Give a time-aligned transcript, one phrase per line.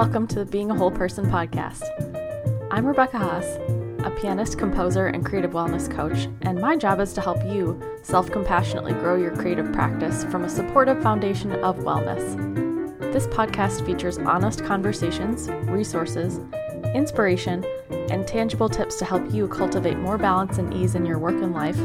[0.00, 1.82] welcome to the Being a Whole Person podcast.
[2.70, 3.44] I'm Rebecca Haas,
[4.02, 8.30] a pianist, composer, and creative wellness coach, and my job is to help you self
[8.30, 12.34] compassionately grow your creative practice from a supportive foundation of wellness.
[13.12, 16.40] This podcast features honest conversations, resources,
[16.94, 21.42] inspiration, and tangible tips to help you cultivate more balance and ease in your work
[21.42, 21.76] and life,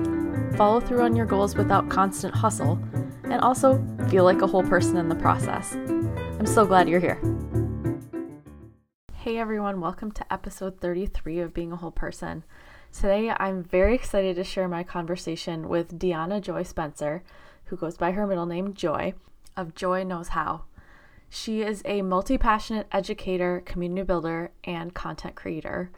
[0.55, 2.79] follow through on your goals without constant hustle,
[3.25, 5.75] and also feel like a whole person in the process.
[5.75, 7.20] I'm so glad you're here.
[9.25, 12.43] Hey everyone, welcome to episode 33 of Being a Whole Person.
[12.93, 17.23] Today I'm very excited to share my conversation with Deanna Joy Spencer,
[17.63, 19.16] who goes by her middle name Joy,
[19.57, 20.66] of Joy Knows How.
[21.27, 25.89] She is a multi passionate educator, community builder, and content creator.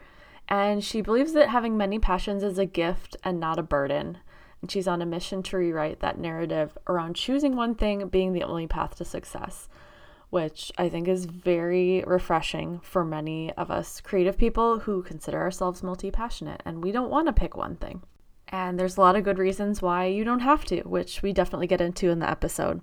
[0.47, 4.19] And she believes that having many passions is a gift and not a burden.
[4.61, 8.43] And she's on a mission to rewrite that narrative around choosing one thing being the
[8.43, 9.67] only path to success
[10.29, 15.83] which I think is very refreshing for many of us creative people who consider ourselves
[15.83, 18.03] multi passionate and we don't want to pick one thing.
[18.49, 21.67] And there's a lot of good reasons why you don't have to, which we definitely
[21.67, 22.81] get into in the episode.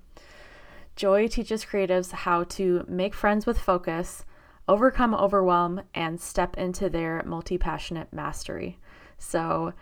[0.97, 4.25] Joy teaches creatives how to make friends with focus,
[4.69, 8.79] overcome overwhelm, and step into their multi passionate mastery.
[9.19, 9.73] So,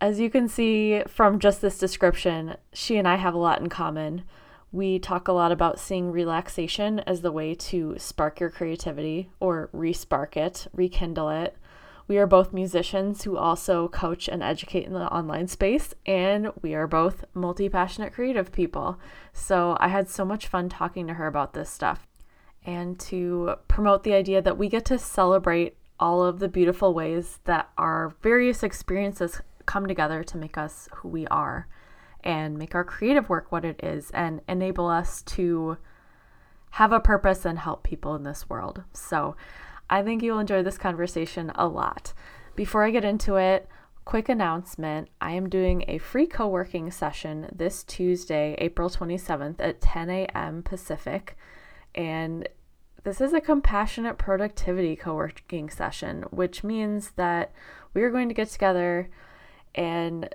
[0.00, 3.68] as you can see from just this description, she and I have a lot in
[3.68, 4.24] common.
[4.74, 9.70] We talk a lot about seeing relaxation as the way to spark your creativity or
[9.72, 11.56] respark it, rekindle it.
[12.08, 16.74] We are both musicians who also coach and educate in the online space, and we
[16.74, 18.98] are both multi passionate creative people.
[19.32, 22.08] So I had so much fun talking to her about this stuff
[22.66, 27.38] and to promote the idea that we get to celebrate all of the beautiful ways
[27.44, 31.68] that our various experiences come together to make us who we are
[32.24, 35.76] and make our creative work what it is and enable us to
[36.70, 38.82] have a purpose and help people in this world.
[38.92, 39.36] So
[39.88, 42.14] I think you'll enjoy this conversation a lot.
[42.56, 43.68] Before I get into it,
[44.04, 49.80] quick announcement I am doing a free co working session this Tuesday, April 27th at
[49.80, 50.62] 10 a.m.
[50.62, 51.36] Pacific.
[51.94, 52.48] And
[53.04, 57.52] this is a compassionate productivity co working session, which means that
[57.92, 59.10] we are going to get together
[59.74, 60.28] and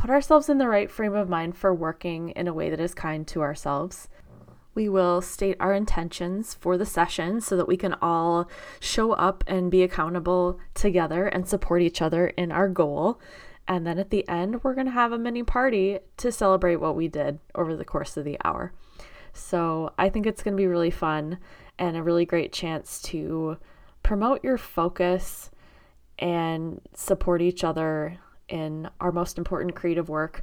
[0.00, 2.94] put ourselves in the right frame of mind for working in a way that is
[2.94, 4.08] kind to ourselves.
[4.74, 8.48] We will state our intentions for the session so that we can all
[8.80, 13.20] show up and be accountable together and support each other in our goal.
[13.68, 16.96] And then at the end, we're going to have a mini party to celebrate what
[16.96, 18.72] we did over the course of the hour.
[19.34, 21.36] So I think it's going to be really fun
[21.78, 23.58] and a really great chance to
[24.02, 25.50] promote your focus
[26.18, 28.18] and support each other
[28.50, 30.42] in our most important creative work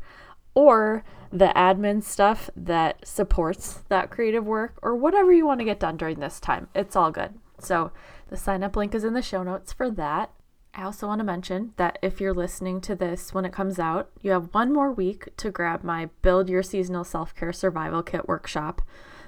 [0.54, 5.80] or the admin stuff that supports that creative work or whatever you want to get
[5.80, 6.68] done during this time.
[6.74, 7.36] It's all good.
[7.60, 7.92] So,
[8.30, 10.32] the sign up link is in the show notes for that.
[10.74, 14.10] I also want to mention that if you're listening to this when it comes out,
[14.22, 18.28] you have one more week to grab my Build Your Seasonal Self Care Survival Kit
[18.28, 18.82] workshop.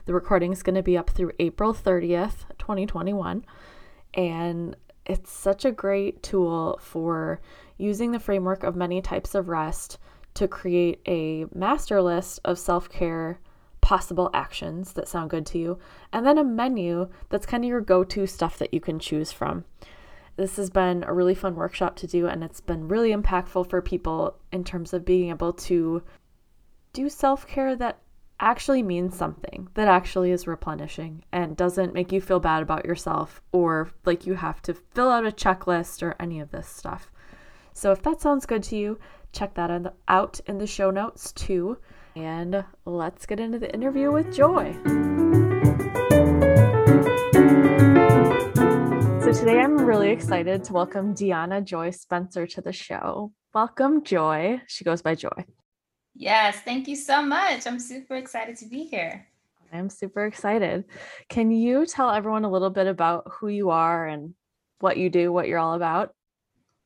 [0.06, 3.46] The recording is going to be up through April 30th, 2021.
[4.13, 4.75] And
[5.09, 7.42] it's such a great tool for
[7.78, 9.97] using the framework of many types of rest
[10.36, 13.40] to create a master list of self care
[13.81, 15.80] possible actions that sound good to you,
[16.14, 19.31] and then a menu that's kind of your go to stuff that you can choose
[19.31, 19.66] from.
[20.36, 23.81] This has been a really fun workshop to do, and it's been really impactful for
[23.81, 26.03] people in terms of being able to
[26.94, 27.97] do self care that
[28.39, 33.41] actually means something, that actually is replenishing and doesn't make you feel bad about yourself
[33.51, 37.11] or like you have to fill out a checklist or any of this stuff.
[37.73, 38.99] So if that sounds good to you,
[39.31, 41.78] check that out in the show notes too.
[42.16, 44.73] And let's get into the interview with Joy.
[49.22, 53.31] So today I'm really excited to welcome Deanna Joy Spencer to the show.
[53.53, 54.61] Welcome, Joy.
[54.67, 55.45] She goes by Joy.
[56.19, 57.66] Yes, thank you so much.
[57.66, 59.26] I'm super excited to be here.
[59.72, 60.84] I'm super excited.
[61.29, 64.34] Can you tell everyone a little bit about who you are and
[64.82, 66.14] what you do, what you're all about?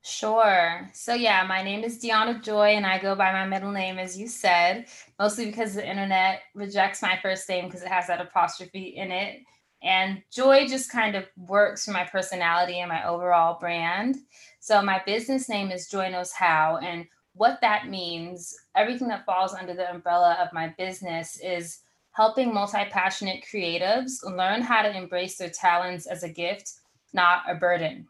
[0.04, 0.88] Sure.
[0.94, 4.16] So yeah, my name is Deanna Joy and I go by my middle name as
[4.16, 4.86] you said,
[5.18, 9.40] mostly because the internet rejects my first name because it has that apostrophe in it.
[9.82, 14.16] And joy just kind of works for my personality and my overall brand.
[14.60, 19.54] So my business name is Joy Knows How and what that means, everything that falls
[19.54, 21.80] under the umbrella of my business is
[22.12, 26.74] helping multi-passionate creatives learn how to embrace their talents as a gift,
[27.12, 28.08] not a burden.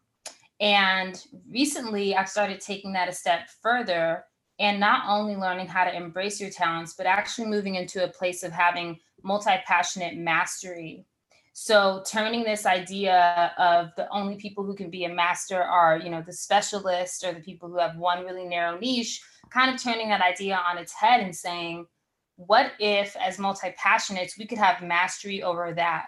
[0.60, 4.26] And recently, I've started taking that a step further
[4.60, 8.44] and not only learning how to embrace your talents, but actually moving into a place
[8.44, 11.06] of having multi passionate mastery.
[11.56, 16.10] So turning this idea of the only people who can be a master are, you
[16.10, 19.22] know, the specialists or the people who have one really narrow niche,
[19.52, 21.86] kind of turning that idea on its head and saying,
[22.38, 26.08] what if as multi-passionates we could have mastery over that,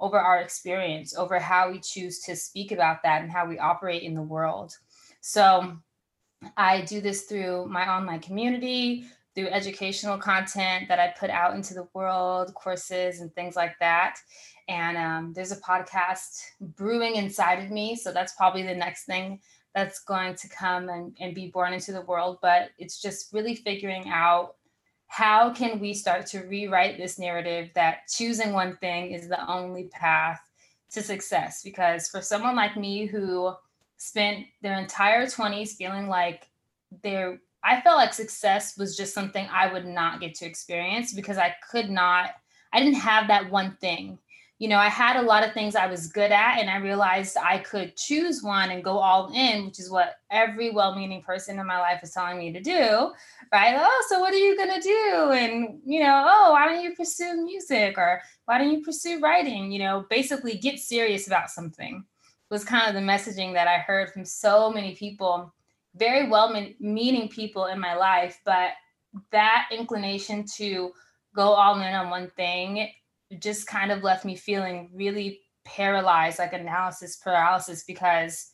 [0.00, 4.02] over our experience, over how we choose to speak about that and how we operate
[4.02, 4.72] in the world.
[5.20, 5.76] So
[6.56, 11.74] I do this through my online community, through educational content that I put out into
[11.74, 14.18] the world, courses and things like that
[14.68, 16.42] and um, there's a podcast
[16.76, 19.40] brewing inside of me so that's probably the next thing
[19.74, 23.54] that's going to come and, and be born into the world but it's just really
[23.54, 24.54] figuring out
[25.08, 29.84] how can we start to rewrite this narrative that choosing one thing is the only
[29.84, 30.40] path
[30.92, 31.62] to success.
[31.62, 33.52] Because for someone like me who
[33.96, 36.48] spent their entire 20s feeling like
[37.02, 41.36] they're i felt like success was just something i would not get to experience because
[41.36, 42.30] i could not
[42.72, 44.16] i didn't have that one thing
[44.58, 47.36] you know, I had a lot of things I was good at, and I realized
[47.36, 51.58] I could choose one and go all in, which is what every well meaning person
[51.58, 53.12] in my life is telling me to do,
[53.52, 53.76] right?
[53.78, 55.30] Oh, so what are you going to do?
[55.30, 59.70] And, you know, oh, why don't you pursue music or why don't you pursue writing?
[59.70, 62.04] You know, basically get serious about something
[62.50, 65.52] was kind of the messaging that I heard from so many people,
[65.94, 66.50] very well
[66.80, 68.70] meaning people in my life, but
[69.32, 70.92] that inclination to
[71.34, 72.88] go all in on one thing
[73.38, 78.52] just kind of left me feeling really paralyzed, like analysis paralysis, because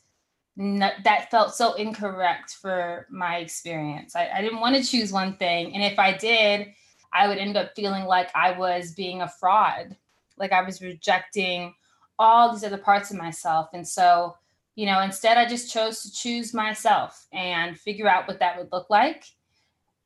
[0.57, 4.15] that felt so incorrect for my experience.
[4.15, 5.73] I, I didn't want to choose one thing.
[5.73, 6.67] And if I did,
[7.11, 9.95] I would end up feeling like I was being a fraud,
[10.37, 11.73] like I was rejecting
[12.17, 13.69] all these other parts of myself.
[13.73, 14.37] And so,
[14.75, 18.71] you know, instead, I just chose to choose myself and figure out what that would
[18.71, 19.25] look like.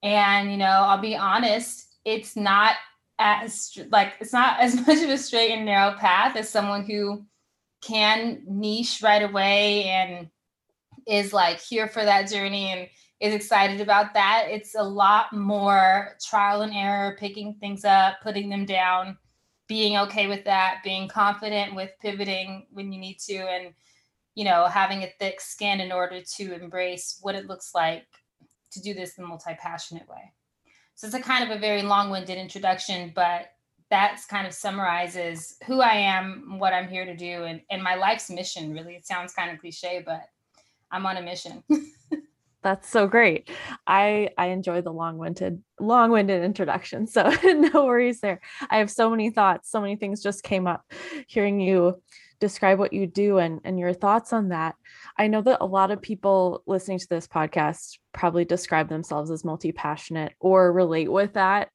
[0.01, 2.75] And, you know, I'll be honest, it's not
[3.19, 7.23] as like it's not as much of a straight and narrow path as someone who
[7.81, 10.29] can niche right away and
[11.07, 12.87] is like here for that journey and
[13.19, 14.45] is excited about that.
[14.49, 19.17] It's a lot more trial and error, picking things up, putting them down,
[19.67, 23.73] being okay with that, being confident with pivoting when you need to, and
[24.35, 28.05] you know, having a thick skin in order to embrace what it looks like
[28.71, 30.31] to do this in a multi-passionate way.
[30.99, 33.53] So it's a kind of a very long-winded introduction, but
[33.89, 37.95] that's kind of summarizes who I am, what I'm here to do, and, and my
[37.95, 38.73] life's mission.
[38.73, 40.23] Really, it sounds kind of cliche, but
[40.91, 41.63] I'm on a mission.
[42.63, 43.49] that's so great.
[43.87, 47.07] I I enjoy the long-winded long-winded introduction.
[47.07, 48.41] So no worries there.
[48.69, 50.83] I have so many thoughts, so many things just came up
[51.27, 52.01] hearing you
[52.39, 54.75] describe what you do and, and your thoughts on that.
[55.17, 59.45] I know that a lot of people listening to this podcast probably describe themselves as
[59.45, 61.69] multi passionate or relate with that,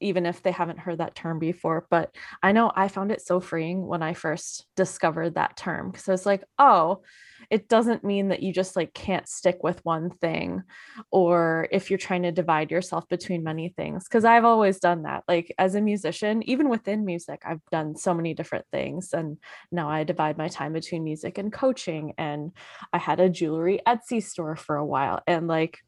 [0.00, 1.86] even if they haven't heard that term before.
[1.90, 6.08] But I know I found it so freeing when I first discovered that term because
[6.08, 7.02] I was like, oh,
[7.50, 10.62] it doesn't mean that you just like can't stick with one thing
[11.10, 15.24] or if you're trying to divide yourself between many things because i've always done that
[15.28, 19.38] like as a musician even within music i've done so many different things and
[19.70, 22.52] now i divide my time between music and coaching and
[22.92, 25.78] i had a jewelry etsy store for a while and like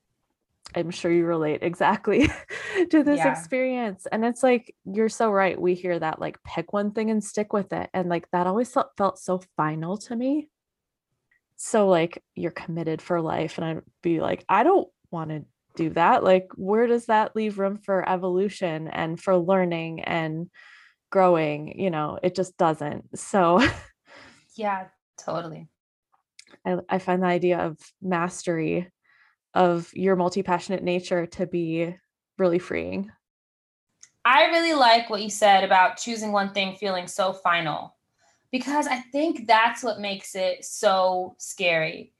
[0.75, 2.29] I'm sure you relate exactly
[2.91, 3.33] to this yeah.
[3.33, 4.07] experience.
[4.11, 5.61] And it's like, you're so right.
[5.61, 7.91] We hear that, like, pick one thing and stick with it.
[7.93, 10.49] And like, that always felt, felt so final to me
[11.63, 15.45] so like you're committed for life and i'd be like i don't want to
[15.77, 20.49] do that like where does that leave room for evolution and for learning and
[21.11, 23.63] growing you know it just doesn't so
[24.57, 24.87] yeah
[25.19, 25.69] totally
[26.65, 28.91] I, I find the idea of mastery
[29.55, 31.95] of your multi-passionate nature to be
[32.39, 33.11] really freeing
[34.25, 37.95] i really like what you said about choosing one thing feeling so final
[38.51, 42.13] because I think that's what makes it so scary.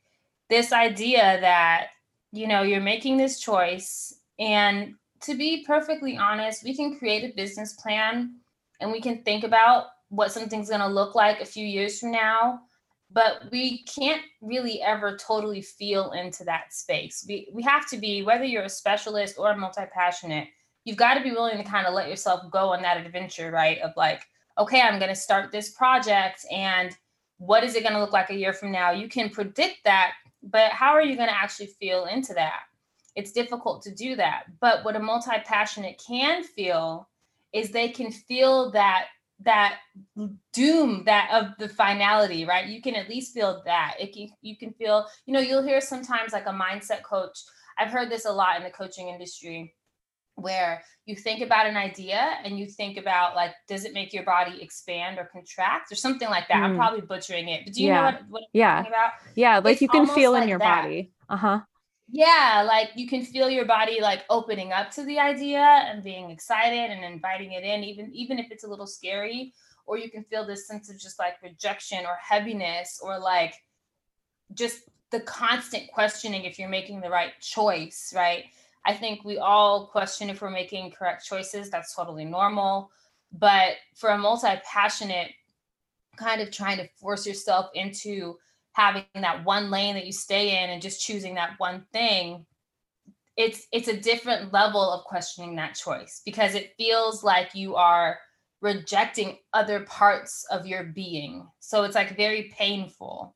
[0.49, 1.89] This idea that,
[2.33, 4.15] you know, you're making this choice.
[4.39, 8.37] And to be perfectly honest, we can create a business plan
[8.81, 12.13] and we can think about what something's going to look like a few years from
[12.13, 12.61] now.
[13.13, 17.25] But we can't really ever totally feel into that space.
[17.29, 20.49] We, we have to be, whether you're a specialist or a multi passionate,
[20.85, 23.79] you've got to be willing to kind of let yourself go on that adventure, right?
[23.81, 24.23] Of like,
[24.59, 26.97] okay, I'm going to start this project and
[27.39, 28.91] what is it going to look like a year from now?
[28.91, 30.13] You can predict that,
[30.43, 32.61] but how are you going to actually feel into that?
[33.17, 34.45] It's difficult to do that.
[34.61, 37.09] But what a multi-passionate can feel
[37.53, 39.07] is they can feel that
[39.45, 39.79] that
[40.53, 42.67] doom that of the finality right?
[42.67, 43.95] You can at least feel that.
[43.99, 47.39] It can, you can feel you know you'll hear sometimes like a mindset coach.
[47.79, 49.75] I've heard this a lot in the coaching industry
[50.37, 54.25] where you think about an idea and you think about like does it make your
[54.25, 56.59] body expand or contract or something like that?
[56.59, 56.65] Mm.
[56.65, 57.95] i'm probably butchering it but do you yeah.
[57.99, 58.81] know what, what I'm yeah.
[58.81, 59.11] about?
[59.35, 60.83] Yeah like it's you can feel in your that.
[60.83, 61.13] body.
[61.29, 61.61] Uh-huh
[62.11, 66.31] yeah like you can feel your body like opening up to the idea and being
[66.31, 69.53] excited and inviting it in even even if it's a little scary
[69.87, 73.55] or you can feel this sense of just like rejection or heaviness or like
[74.55, 78.45] just the constant questioning if you're making the right choice right
[78.85, 81.71] I think we all question if we're making correct choices.
[81.71, 82.91] That's totally normal.
[83.33, 85.33] But for a multi passionate,
[86.17, 88.39] kind of trying to force yourself into
[88.73, 92.47] having that one lane that you stay in and just choosing that one thing,
[93.37, 98.19] it's it's a different level of questioning that choice because it feels like you are
[98.61, 101.49] rejecting other parts of your being.
[101.61, 103.35] So it's like very painful.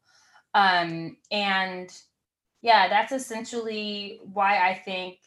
[0.52, 1.90] Um, and
[2.62, 5.18] yeah, that's essentially why I think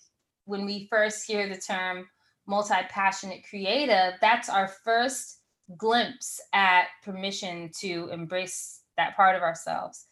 [0.45, 2.07] when we first hear the term
[2.47, 5.39] multi passionate creative, that's our first
[5.75, 10.05] glimpse at permission to embrace that part of ourselves.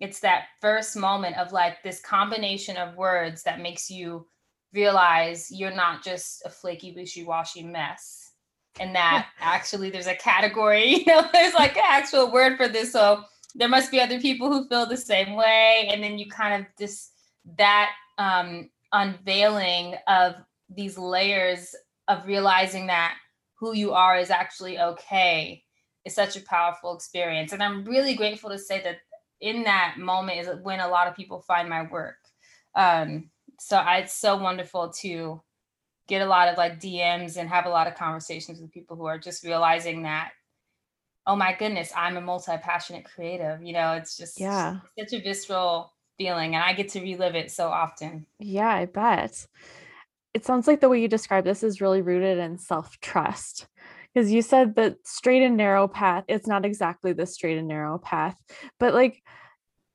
[0.00, 4.26] It's that first moment of like this combination of words that makes you
[4.72, 8.32] realize you're not just a flaky, wishy washy mess.
[8.80, 12.92] And that actually there's a category, you know, there's like an actual word for this.
[12.92, 13.22] So
[13.54, 15.88] there must be other people who feel the same way.
[15.92, 17.12] And then you kind of just
[17.56, 20.34] that um, unveiling of
[20.68, 21.74] these layers
[22.08, 23.14] of realizing that
[23.54, 25.63] who you are is actually okay
[26.04, 27.52] is such a powerful experience.
[27.52, 28.98] And I'm really grateful to say that
[29.40, 32.16] in that moment is when a lot of people find my work.
[32.74, 33.30] Um,
[33.60, 35.42] so I, it's so wonderful to
[36.06, 39.06] get a lot of like DMs and have a lot of conversations with people who
[39.06, 40.32] are just realizing that,
[41.26, 43.62] oh my goodness, I'm a multi-passionate creative.
[43.62, 47.50] You know, it's just yeah, such a visceral feeling and I get to relive it
[47.50, 48.26] so often.
[48.38, 49.46] Yeah, I bet.
[50.34, 53.66] It sounds like the way you describe this is really rooted in self-trust.
[54.14, 57.98] Because you said that straight and narrow path, it's not exactly the straight and narrow
[57.98, 58.36] path,
[58.78, 59.22] but like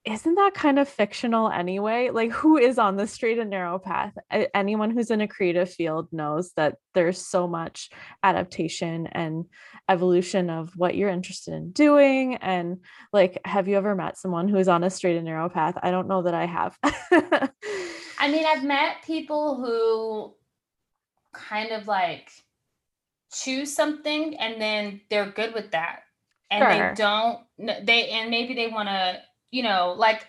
[0.04, 2.08] isn't that kind of fictional anyway?
[2.10, 4.14] Like, who is on the straight and narrow path?
[4.54, 7.90] Anyone who's in a creative field knows that there's so much
[8.22, 9.44] adaptation and
[9.90, 12.36] evolution of what you're interested in doing.
[12.36, 12.78] And,
[13.12, 15.76] like, have you ever met someone who is on a straight and narrow path?
[15.82, 16.78] I don't know that I have.
[16.82, 20.34] I mean, I've met people who
[21.38, 22.30] kind of like
[23.32, 26.00] choose something and then they're good with that.
[26.50, 26.88] And sure.
[26.88, 29.20] they don't, they, and maybe they want to
[29.50, 30.26] you know, like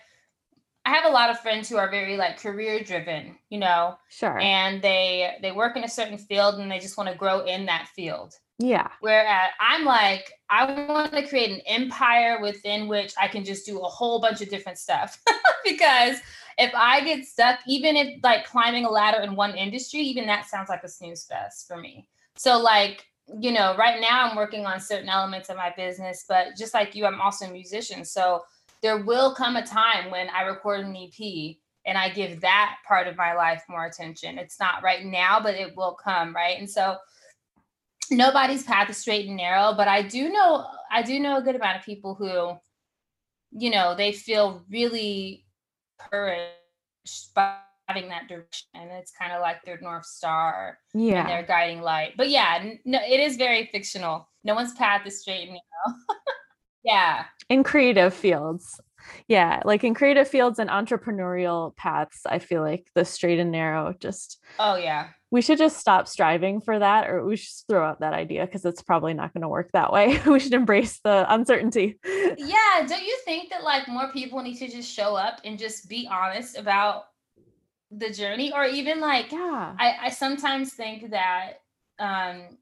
[0.84, 3.96] I have a lot of friends who are very like career driven, you know.
[4.08, 4.38] Sure.
[4.38, 7.66] And they they work in a certain field and they just want to grow in
[7.66, 8.34] that field.
[8.58, 8.88] Yeah.
[9.00, 13.80] Whereas I'm like, I want to create an empire within which I can just do
[13.80, 15.20] a whole bunch of different stuff.
[15.64, 16.18] because
[16.58, 20.46] if I get stuck, even if like climbing a ladder in one industry, even that
[20.46, 22.08] sounds like a snooze fest for me.
[22.36, 23.06] So like,
[23.40, 26.94] you know, right now I'm working on certain elements of my business, but just like
[26.94, 28.04] you, I'm also a musician.
[28.04, 28.42] So
[28.82, 33.08] there will come a time when I record an EP and I give that part
[33.08, 34.38] of my life more attention.
[34.38, 36.58] It's not right now, but it will come, right?
[36.58, 36.96] And so
[38.10, 41.56] nobody's path is straight and narrow, but I do know I do know a good
[41.56, 42.58] amount of people who,
[43.58, 45.44] you know, they feel really
[45.98, 47.56] encouraged by
[47.92, 48.68] having that direction.
[48.74, 51.20] It's kind of like their North Star yeah.
[51.20, 52.14] and their guiding light.
[52.16, 54.28] But yeah, no, it is very fictional.
[54.44, 55.96] No one's path is straight and narrow.
[56.84, 58.80] yeah in creative fields
[59.28, 63.94] yeah like in creative fields and entrepreneurial paths i feel like the straight and narrow
[64.00, 68.00] just oh yeah we should just stop striving for that or we should throw out
[68.00, 71.32] that idea because it's probably not going to work that way we should embrace the
[71.32, 75.58] uncertainty yeah don't you think that like more people need to just show up and
[75.58, 77.04] just be honest about
[77.98, 81.60] the journey or even like yeah i, I sometimes think that
[81.98, 82.58] um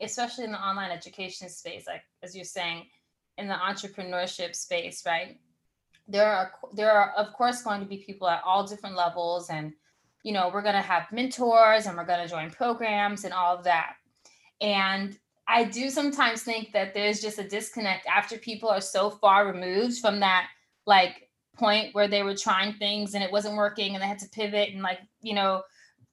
[0.00, 2.86] especially in the online education space like as you're saying
[3.38, 5.38] in the entrepreneurship space, right?
[6.08, 9.72] There are there are of course going to be people at all different levels and
[10.24, 13.56] you know, we're going to have mentors and we're going to join programs and all
[13.56, 13.94] of that.
[14.60, 19.50] And I do sometimes think that there's just a disconnect after people are so far
[19.50, 20.46] removed from that
[20.86, 24.28] like point where they were trying things and it wasn't working and they had to
[24.28, 25.62] pivot and like, you know,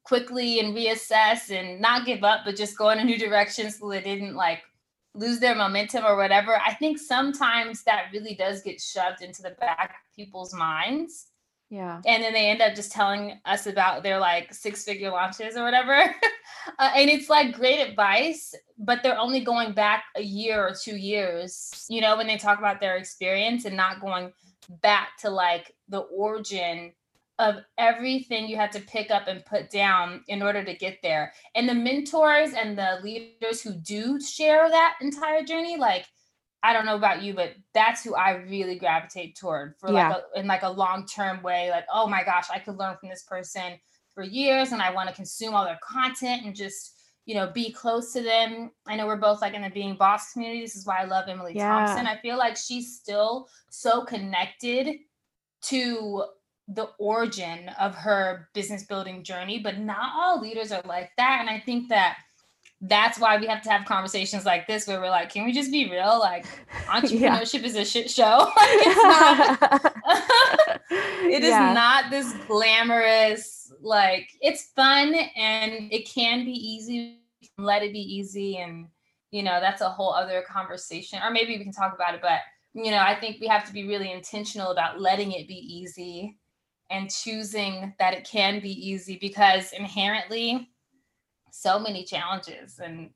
[0.04, 3.90] quickly and reassess and not give up, but just go in a new direction so
[3.90, 4.62] they didn't like
[5.16, 9.56] lose their momentum or whatever, I think sometimes that really does get shoved into the
[9.60, 11.28] back of people's minds.
[11.70, 12.02] Yeah.
[12.08, 15.64] And then they end up just telling us about their like six figure launches or
[15.64, 15.94] whatever.
[16.80, 20.96] uh, and it's like great advice, but they're only going back a year or two
[20.96, 24.32] years, you know, when they talk about their experience and not going
[24.82, 26.94] back to like the origin
[27.40, 31.32] of everything you had to pick up and put down in order to get there.
[31.56, 36.06] And the mentors and the leaders who do share that entire journey, like
[36.62, 40.10] I don't know about you, but that's who I really gravitate toward for yeah.
[40.10, 41.70] like a, in like a long term way.
[41.70, 43.80] Like, oh my gosh, I could learn from this person
[44.14, 46.99] for years, and I want to consume all their content and just
[47.30, 48.72] you know be close to them.
[48.88, 50.62] I know we're both like in the being boss community.
[50.62, 51.86] This is why I love Emily yeah.
[51.86, 52.08] Thompson.
[52.08, 54.98] I feel like she's still so connected
[55.66, 56.24] to
[56.68, 61.38] the origin of her business building journey, but not all leaders are like that.
[61.40, 62.18] And I think that
[62.82, 65.72] that's why we have to have conversations like this where we're like, can we just
[65.72, 66.18] be real?
[66.20, 66.48] Like
[66.88, 67.68] entrepreneurship yeah.
[67.68, 68.52] is a shit show.
[68.58, 69.96] it's not
[71.26, 71.74] it is yeah.
[71.74, 77.20] not this glamorous, like it's fun and it can be easy.
[77.58, 78.58] Let it be easy.
[78.58, 78.88] And
[79.32, 81.20] you know, that's a whole other conversation.
[81.24, 82.40] Or maybe we can talk about it, but
[82.74, 86.38] you know, I think we have to be really intentional about letting it be easy
[86.90, 90.70] and choosing that it can be easy because inherently
[91.52, 93.12] so many challenges and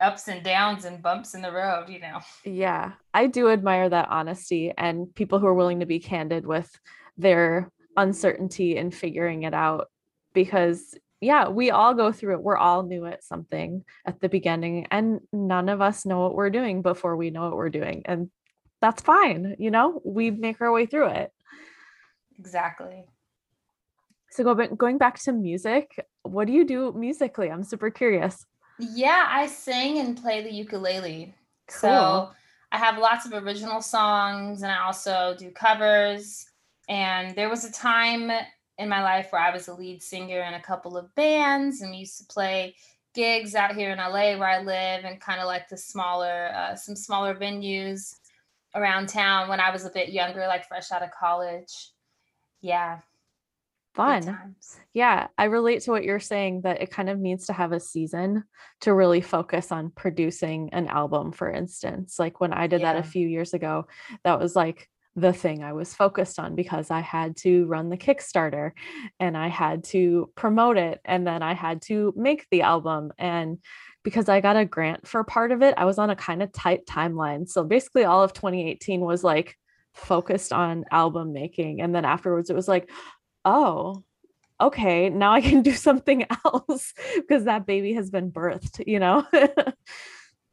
[0.00, 2.20] ups and downs and bumps in the road, you know.
[2.44, 6.70] Yeah, I do admire that honesty and people who are willing to be candid with
[7.16, 9.88] their uncertainty and figuring it out
[10.34, 12.42] because yeah, we all go through it.
[12.42, 16.50] We're all new at something at the beginning and none of us know what we're
[16.50, 18.30] doing before we know what we're doing and
[18.80, 20.00] that's fine, you know?
[20.04, 21.32] We make our way through it.
[22.38, 23.04] Exactly.
[24.30, 27.50] So go, going back to music, what do you do musically?
[27.50, 28.44] I'm super curious.
[28.78, 31.34] Yeah, I sing and play the ukulele.
[31.68, 31.80] Cool.
[31.80, 32.30] So
[32.70, 36.46] I have lots of original songs and I also do covers.
[36.88, 38.30] And there was a time
[38.78, 41.90] in my life where I was a lead singer in a couple of bands and
[41.90, 42.74] we used to play
[43.14, 46.76] gigs out here in LA where I live and kind of like the smaller, uh,
[46.76, 48.14] some smaller venues
[48.74, 51.90] around town when I was a bit younger, like fresh out of college.
[52.60, 53.00] Yeah,
[53.96, 54.54] fun.
[54.92, 57.80] Yeah, I relate to what you're saying that it kind of needs to have a
[57.80, 58.44] season
[58.82, 62.18] to really focus on producing an album, for instance.
[62.18, 62.92] Like when I did yeah.
[62.92, 63.86] that a few years ago,
[64.22, 67.96] that was like the thing I was focused on because I had to run the
[67.96, 68.72] Kickstarter
[69.18, 73.12] and I had to promote it and then I had to make the album.
[73.18, 73.58] And
[74.04, 76.52] because I got a grant for part of it, I was on a kind of
[76.52, 77.48] tight timeline.
[77.48, 79.56] So basically, all of 2018 was like,
[79.94, 82.90] focused on album making and then afterwards it was like
[83.46, 84.02] oh,
[84.60, 89.24] okay, now I can do something else because that baby has been birthed, you know?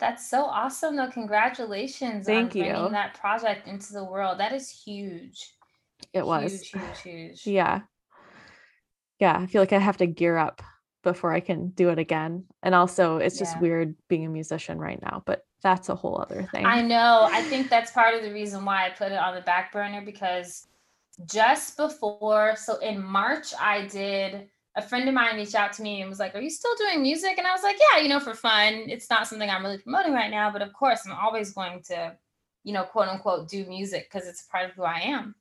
[0.03, 1.07] That's so awesome though.
[1.07, 2.63] Congratulations Thank you.
[2.63, 4.37] bringing that project into the world.
[4.37, 5.53] That is huge.
[6.11, 6.59] It was.
[6.59, 7.41] Huge, huge, huge.
[7.47, 7.83] Yeah.
[9.19, 9.37] Yeah.
[9.39, 10.61] I feel like I have to gear up
[11.03, 12.43] before I can do it again.
[12.63, 13.61] And also it's just yeah.
[13.61, 16.65] weird being a musician right now, but that's a whole other thing.
[16.65, 17.29] I know.
[17.31, 20.01] I think that's part of the reason why I put it on the back burner
[20.03, 20.67] because
[21.31, 26.01] just before, so in March, I did a friend of mine reached out to me
[26.01, 27.37] and was like, Are you still doing music?
[27.37, 28.73] And I was like, Yeah, you know, for fun.
[28.87, 32.15] It's not something I'm really promoting right now, but of course, I'm always going to,
[32.63, 35.35] you know, quote unquote, do music because it's a part of who I am.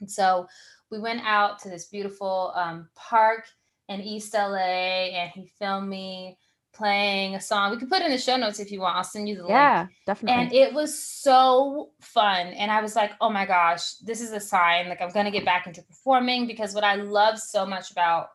[0.00, 0.46] And so
[0.90, 3.44] we went out to this beautiful um, park
[3.88, 6.38] in East LA and he filmed me
[6.72, 7.72] playing a song.
[7.72, 8.96] We could put in the show notes if you want.
[8.96, 9.50] I'll send you the link.
[9.50, 10.42] Yeah, definitely.
[10.42, 12.48] And it was so fun.
[12.48, 14.88] And I was like, oh my gosh, this is a sign.
[14.88, 18.28] Like I'm gonna get back into performing because what I love so much about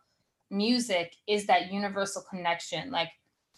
[0.49, 2.91] music is that universal connection.
[2.91, 3.09] Like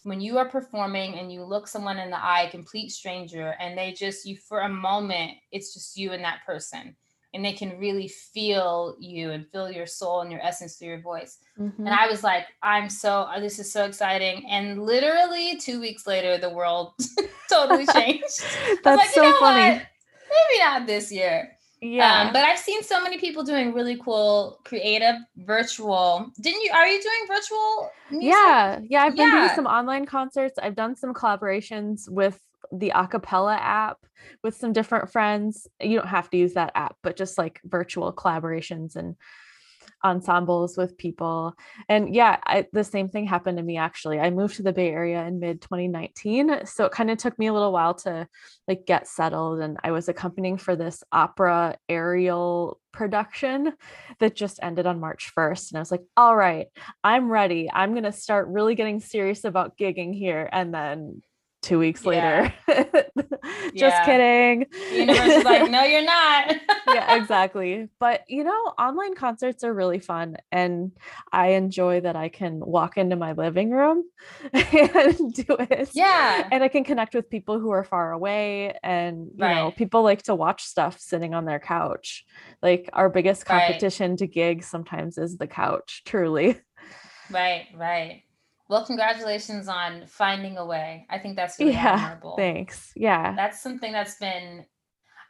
[0.04, 3.78] when you are performing and you look someone in the eye, a complete stranger, and
[3.78, 6.96] they just you for a moment, it's just you and that person
[7.34, 11.02] and they can really feel you and feel your soul and your essence through your
[11.02, 11.38] voice.
[11.60, 11.86] Mm-hmm.
[11.86, 14.46] And I was like, I'm so, uh, this is so exciting.
[14.50, 16.94] And literally two weeks later, the world
[17.50, 18.44] totally changed.
[18.84, 19.76] That's like, so funny.
[19.76, 19.88] What?
[20.30, 21.57] Maybe not this year.
[21.82, 22.22] Yeah.
[22.22, 26.32] Um, but I've seen so many people doing really cool, creative, virtual.
[26.42, 26.72] Didn't you?
[26.74, 27.90] Are you doing virtual?
[28.10, 28.30] Music?
[28.30, 28.80] Yeah.
[28.90, 29.04] Yeah.
[29.04, 29.46] I've been yeah.
[29.46, 30.58] doing some online concerts.
[30.58, 32.40] I've done some collaborations with
[32.72, 33.98] the acapella app
[34.44, 35.68] with some different friends.
[35.82, 39.16] You don't have to use that app, but just like virtual collaborations and
[40.08, 41.54] ensembles with people.
[41.90, 44.20] And yeah, I, the same thing happened to me actually.
[44.20, 47.48] I moved to the Bay Area in mid 2019, so it kind of took me
[47.48, 48.28] a little while to
[48.68, 53.74] like get settled and I was accompanying for this opera aerial production
[54.20, 56.68] that just ended on March 1st and I was like, "All right,
[57.04, 57.70] I'm ready.
[57.72, 61.22] I'm going to start really getting serious about gigging here." And then
[61.62, 62.54] two weeks later,
[63.76, 64.66] Just kidding.
[64.72, 66.56] The universe is like, no, you're not.
[66.88, 67.90] yeah, exactly.
[68.00, 70.38] But you know, online concerts are really fun.
[70.52, 70.92] And
[71.32, 74.04] I enjoy that I can walk into my living room
[74.54, 75.90] and do it.
[75.94, 76.48] Yeah.
[76.52, 78.78] And I can connect with people who are far away.
[78.84, 79.56] And you right.
[79.56, 82.26] know, people like to watch stuff sitting on their couch.
[82.62, 84.20] Like our biggest competition right.
[84.20, 86.60] to gigs sometimes is the couch, truly.
[87.30, 88.24] Right, right.
[88.70, 91.06] Well, congratulations on finding a way.
[91.10, 92.36] I think that's really yeah, admirable.
[92.36, 92.92] Thanks.
[92.96, 93.34] Yeah.
[93.36, 94.66] That's something that's been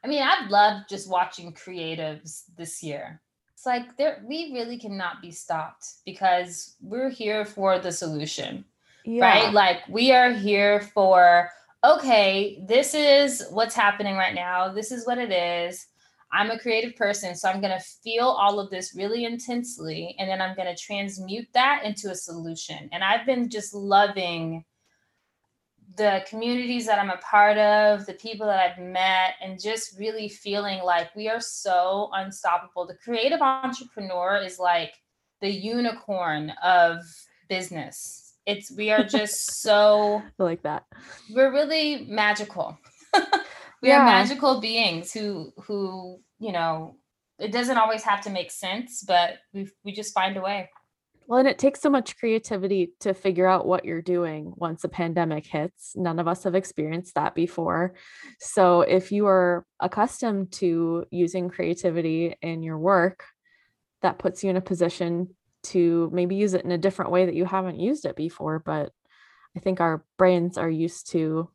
[0.04, 3.22] I mean, I've loved just watching creatives this year.
[3.54, 8.64] It's like there we really cannot be stopped because we're here for the solution.
[9.04, 9.22] Yeah.
[9.22, 9.54] Right?
[9.54, 11.50] Like we are here for
[11.84, 14.70] okay, this is what's happening right now.
[14.70, 15.88] This is what it is.
[16.32, 20.30] I'm a creative person, so I'm going to feel all of this really intensely, and
[20.30, 22.90] then I'm going to transmute that into a solution.
[22.92, 24.66] And I've been just loving
[25.96, 30.28] the communities that I'm a part of, the people that I've met, and just really
[30.28, 32.86] feeling like we are so unstoppable.
[32.86, 34.94] The creative entrepreneur is like
[35.42, 36.98] the unicorn of
[37.48, 38.36] business.
[38.46, 40.86] It's we are just so I like that.
[41.34, 42.78] We're really magical.
[43.82, 44.02] we yeah.
[44.02, 46.96] are magical beings who who you know
[47.40, 50.70] it doesn't always have to make sense but we we just find a way.
[51.28, 54.90] Well and it takes so much creativity to figure out what you're doing once a
[54.90, 55.92] pandemic hits.
[55.96, 57.96] None of us have experienced that before.
[58.40, 63.26] So if you are accustomed to using creativity in your work
[64.02, 67.36] that puts you in a position to maybe use it in a different way that
[67.36, 68.92] you haven't used it before but
[69.56, 71.50] i think our brains are used to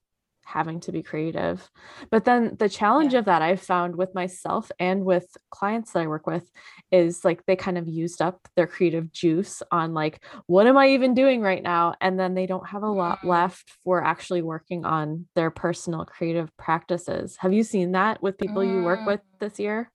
[0.44, 1.70] having to be creative.
[2.10, 3.20] But then the challenge yeah.
[3.20, 6.50] of that I've found with myself and with clients that I work with
[6.90, 10.88] is like they kind of used up their creative juice on like, what am I
[10.88, 11.94] even doing right now?
[12.00, 13.28] And then they don't have a lot mm.
[13.28, 17.36] left for actually working on their personal creative practices.
[17.38, 18.74] Have you seen that with people mm.
[18.74, 19.38] you work with mm.
[19.40, 19.90] this year?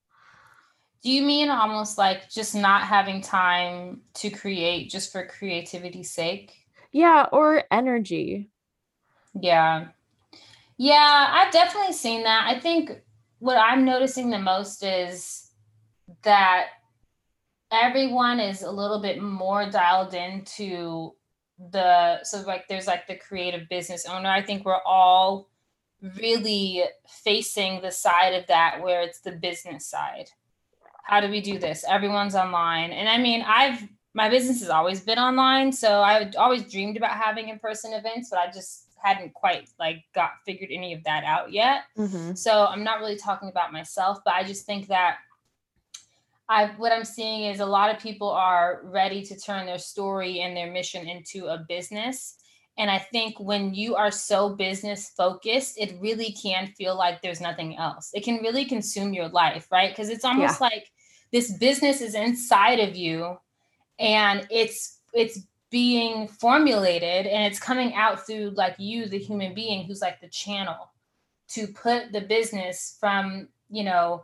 [1.03, 6.53] Do you mean almost like just not having time to create just for creativity's sake?
[6.91, 8.49] Yeah, or energy.
[9.39, 9.89] Yeah.
[10.77, 12.45] Yeah, I've definitely seen that.
[12.47, 12.91] I think
[13.39, 15.51] what I'm noticing the most is
[16.23, 16.67] that
[17.71, 21.11] everyone is a little bit more dialed into
[21.71, 24.29] the so like there's like the creative business owner.
[24.29, 25.49] I think we're all
[26.19, 26.83] really
[27.23, 30.29] facing the side of that where it's the business side.
[31.03, 31.83] How do we do this?
[31.87, 32.91] Everyone's online.
[32.91, 37.11] And I mean, I've my business has always been online, so I've always dreamed about
[37.11, 41.51] having in-person events, but I just hadn't quite like got figured any of that out
[41.51, 41.83] yet.
[41.97, 42.33] Mm-hmm.
[42.35, 45.17] So I'm not really talking about myself, but I just think that
[46.49, 50.41] I what I'm seeing is a lot of people are ready to turn their story
[50.41, 52.35] and their mission into a business.
[52.79, 57.41] And I think when you are so business focused, it really can feel like there's
[57.41, 58.11] nothing else.
[58.13, 59.89] It can really consume your life, right?
[59.89, 60.67] Because it's almost yeah.
[60.67, 60.91] like
[61.31, 63.37] this business is inside of you
[63.99, 69.85] and it's it's being formulated and it's coming out through like you the human being
[69.85, 70.91] who's like the channel
[71.49, 74.23] to put the business from you know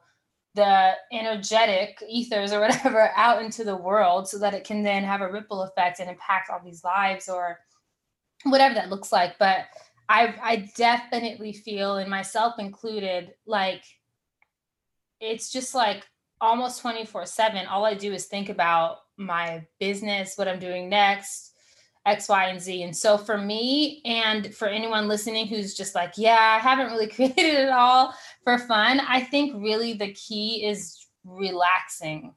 [0.56, 5.22] the energetic ethers or whatever out into the world so that it can then have
[5.22, 7.60] a ripple effect and impact all these lives or
[8.44, 9.38] whatever that looks like.
[9.40, 9.66] But
[10.10, 13.84] i i definitely feel and myself included like
[15.20, 16.06] it's just like
[16.42, 21.54] almost 24 7 all i do is think about my business, what I'm doing next,
[22.06, 22.84] X, Y, and Z.
[22.84, 27.08] And so for me, and for anyone listening who's just like, yeah, I haven't really
[27.16, 32.34] created it all for fun, I think really the key is relaxing.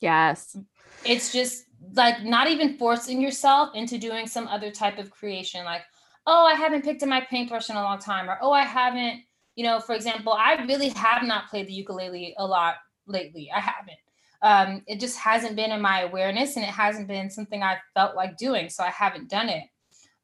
[0.00, 0.56] Yes.
[1.04, 5.82] It's just like not even forcing yourself into doing some other type of creation, like,
[6.26, 9.22] oh, I haven't picked up my paintbrush in a long time, or oh, I haven't,
[9.56, 12.74] you know, for example, I really have not played the ukulele a lot
[13.06, 13.50] lately.
[13.54, 13.96] I haven't
[14.42, 18.14] um, it just hasn't been in my awareness and it hasn't been something I felt
[18.14, 18.68] like doing.
[18.68, 19.64] So I haven't done it.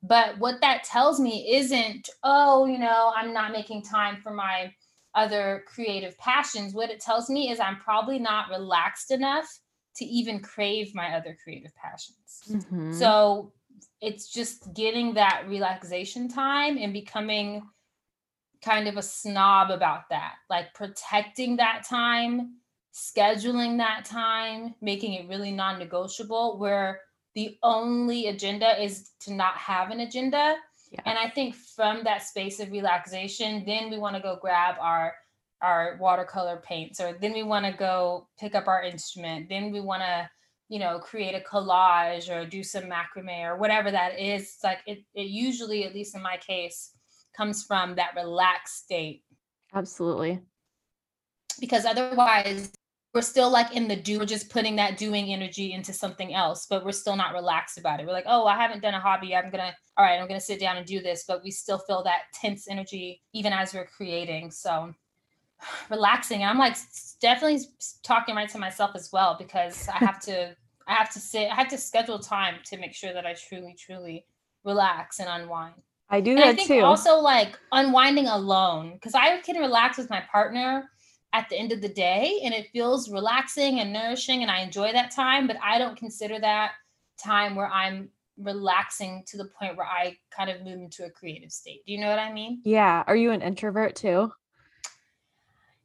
[0.03, 4.72] But what that tells me isn't, oh, you know, I'm not making time for my
[5.14, 6.74] other creative passions.
[6.74, 9.46] What it tells me is I'm probably not relaxed enough
[9.96, 12.42] to even crave my other creative passions.
[12.48, 12.92] Mm-hmm.
[12.92, 13.53] So
[14.00, 17.62] it's just getting that relaxation time and becoming
[18.62, 22.57] kind of a snob about that, like protecting that time
[22.94, 27.00] scheduling that time, making it really non negotiable, where
[27.35, 30.57] the only agenda is to not have an agenda.
[30.90, 31.00] Yeah.
[31.07, 35.14] And I think from that space of relaxation, then we want to go grab our
[35.62, 39.80] our watercolor paints or then we want to go pick up our instrument then we
[39.80, 40.28] want to
[40.68, 44.80] you know create a collage or do some macrame or whatever that is it's like
[44.85, 46.94] it, it usually at least in my case
[47.37, 49.24] comes from that relaxed state.
[49.74, 50.40] Absolutely.
[51.61, 52.72] Because otherwise,
[53.14, 56.66] we're still like in the do, we're just putting that doing energy into something else,
[56.68, 58.07] but we're still not relaxed about it.
[58.07, 59.37] We're like, oh, I haven't done a hobby.
[59.37, 62.03] I'm gonna, all right, I'm gonna sit down and do this, but we still feel
[62.03, 64.50] that tense energy even as we're creating.
[64.50, 64.92] So
[65.90, 66.42] relaxing.
[66.42, 66.77] And I'm like
[67.20, 67.61] definitely
[68.03, 70.57] talking right to myself as well because I have to
[70.88, 73.77] I have to sit I have to schedule time to make sure that I truly,
[73.79, 74.27] truly
[74.64, 75.74] relax and unwind.
[76.11, 76.81] I do and that I think too.
[76.81, 80.90] Also like unwinding alone because I can relax with my partner
[81.35, 84.92] at the end of the day and it feels relaxing and nourishing and I enjoy
[84.92, 86.73] that time, but I don't consider that
[87.23, 91.51] time where I'm relaxing to the point where I kind of move into a creative
[91.51, 91.85] state.
[91.87, 92.62] Do you know what I mean?
[92.64, 93.03] Yeah.
[93.09, 94.33] Are you an introvert too?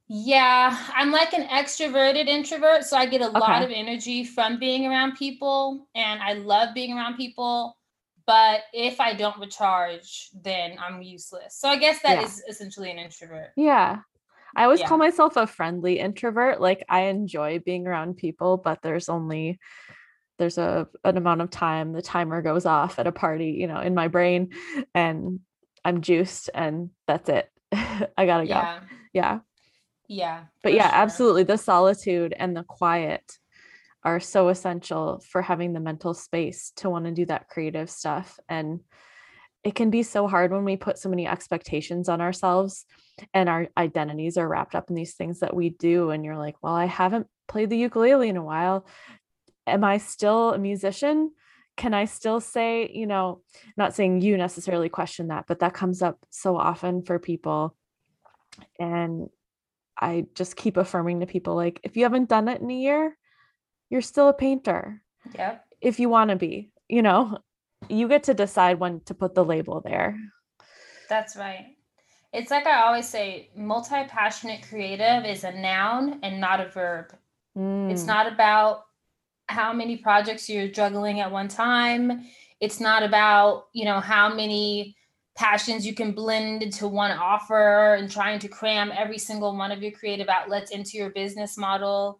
[0.07, 3.39] Yeah, I'm like an extroverted introvert, so I get a okay.
[3.39, 7.75] lot of energy from being around people and I love being around people.
[8.25, 11.55] But if I don't recharge, then I'm useless.
[11.55, 12.25] So I guess that yeah.
[12.25, 13.49] is essentially an introvert.
[13.55, 14.01] Yeah.
[14.55, 14.87] I always yeah.
[14.87, 16.61] call myself a friendly introvert.
[16.61, 19.59] Like I enjoy being around people, but there's only
[20.37, 23.79] there's a an amount of time the timer goes off at a party, you know,
[23.79, 24.53] in my brain
[24.95, 25.41] and
[25.83, 27.49] I'm juiced and that's it.
[27.71, 28.79] I got to yeah.
[28.79, 28.85] go.
[29.13, 29.39] Yeah.
[30.07, 30.43] Yeah.
[30.63, 30.97] But yeah, sure.
[30.97, 31.43] absolutely.
[31.43, 33.23] The solitude and the quiet
[34.03, 38.39] are so essential for having the mental space to want to do that creative stuff.
[38.47, 38.79] And
[39.63, 42.85] it can be so hard when we put so many expectations on ourselves
[43.33, 46.11] and our identities are wrapped up in these things that we do.
[46.11, 48.85] And you're like, well, I haven't played the ukulele in a while.
[49.67, 51.31] Am I still a musician?
[51.75, 53.41] Can I still say, you know,
[53.75, 57.75] not saying you necessarily question that, but that comes up so often for people.
[58.79, 59.29] And
[59.99, 63.17] I just keep affirming to people like, if you haven't done it in a year,
[63.89, 65.01] you're still a painter.
[65.35, 65.57] Yeah.
[65.81, 67.39] If you want to be, you know,
[67.87, 70.17] you get to decide when to put the label there.
[71.07, 71.75] That's right.
[72.33, 77.15] It's like I always say multi passionate creative is a noun and not a verb.
[77.57, 77.91] Mm.
[77.91, 78.85] It's not about
[79.47, 82.25] how many projects you're juggling at one time.
[82.59, 84.95] It's not about, you know, how many
[85.35, 89.81] passions you can blend into one offer and trying to cram every single one of
[89.81, 92.19] your creative outlets into your business model.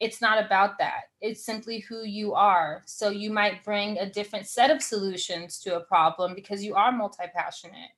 [0.00, 1.10] It's not about that.
[1.20, 2.82] It's simply who you are.
[2.86, 6.92] So you might bring a different set of solutions to a problem because you are
[6.92, 7.90] multi passionate,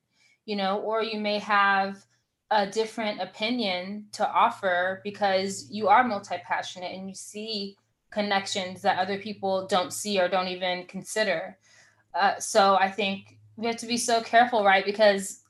[0.45, 2.03] you know, or you may have
[2.49, 7.77] a different opinion to offer because you are multi passionate and you see
[8.09, 11.57] connections that other people don't see or don't even consider.
[12.13, 14.85] Uh, so I think we have to be so careful, right?
[14.85, 15.41] Because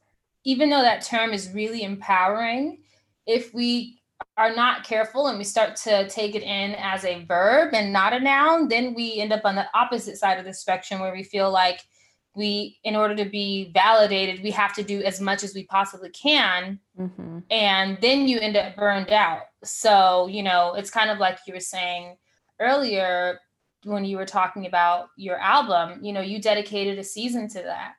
[0.43, 2.79] even though that term is really empowering,
[3.25, 4.00] if we
[4.37, 8.13] are not careful and we start to take it in as a verb and not
[8.13, 11.23] a noun, then we end up on the opposite side of the spectrum where we
[11.23, 11.81] feel like
[12.35, 16.09] we, in order to be validated, we have to do as much as we possibly
[16.09, 16.79] can.
[16.97, 17.39] Mm-hmm.
[17.49, 19.41] And then you end up burned out.
[19.63, 22.15] So, you know, it's kind of like you were saying
[22.59, 23.39] earlier
[23.83, 27.93] when you were talking about your album, you know, you dedicated a season to that.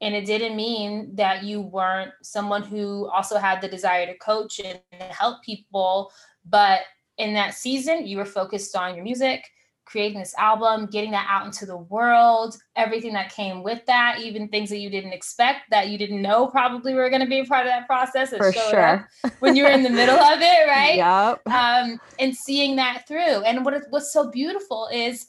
[0.00, 4.60] And it didn't mean that you weren't someone who also had the desire to coach
[4.60, 6.12] and help people.
[6.48, 6.82] But
[7.16, 9.44] in that season, you were focused on your music,
[9.88, 14.46] creating this album, getting that out into the world, everything that came with that, even
[14.46, 17.44] things that you didn't expect that you didn't know probably were going to be a
[17.44, 18.30] part of that process.
[18.30, 19.08] For sure.
[19.40, 20.96] when you were in the middle of it, right?
[20.96, 21.48] Yep.
[21.48, 23.42] Um, and seeing that through.
[23.42, 25.26] And what what's so beautiful is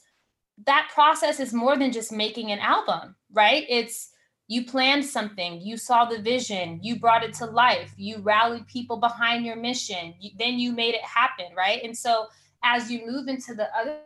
[0.65, 3.65] that process is more than just making an album, right?
[3.69, 4.09] It's
[4.49, 8.97] you planned something, you saw the vision, you brought it to life, you rallied people
[8.97, 11.81] behind your mission, you, then you made it happen, right?
[11.83, 12.25] And so
[12.63, 13.99] as you move into the other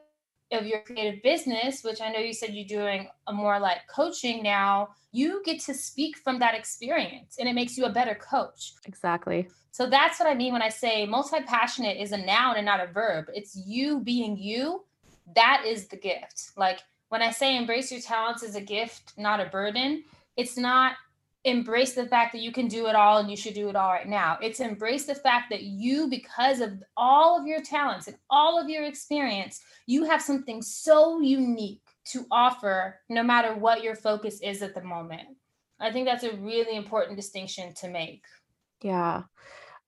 [0.52, 4.44] of your creative business, which I know you said you're doing a more like coaching
[4.44, 8.74] now, you get to speak from that experience and it makes you a better coach.
[8.86, 9.48] Exactly.
[9.72, 12.84] So that's what I mean when I say multi passionate is a noun and not
[12.84, 13.28] a verb.
[13.34, 14.84] It's you being you.
[15.36, 16.52] That is the gift.
[16.58, 20.04] Like when I say embrace your talents as a gift, not a burden,
[20.36, 20.96] it's not
[21.46, 23.92] embrace the fact that you can do it all and you should do it all
[23.92, 24.38] right now.
[24.42, 28.70] It's embrace the fact that you, because of all of your talents and all of
[28.70, 34.62] your experience, you have something so unique to offer no matter what your focus is
[34.62, 35.28] at the moment.
[35.80, 38.24] I think that's a really important distinction to make.
[38.82, 39.24] Yeah.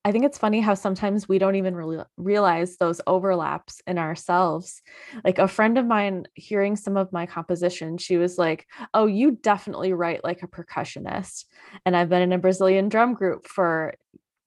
[0.06, 4.80] I think it's funny how sometimes we don't even really realize those overlaps in ourselves.
[5.24, 9.32] Like a friend of mine hearing some of my composition, she was like, "Oh, you
[9.32, 11.46] definitely write like a percussionist."
[11.84, 13.94] And I've been in a Brazilian drum group for,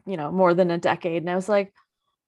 [0.06, 1.74] you know, more than a decade, and I was like,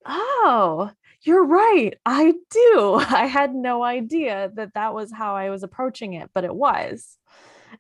[0.06, 0.92] "Oh,
[1.24, 1.94] you're right.
[2.06, 2.96] I do.
[3.10, 7.18] I had no idea that that was how I was approaching it, but it was."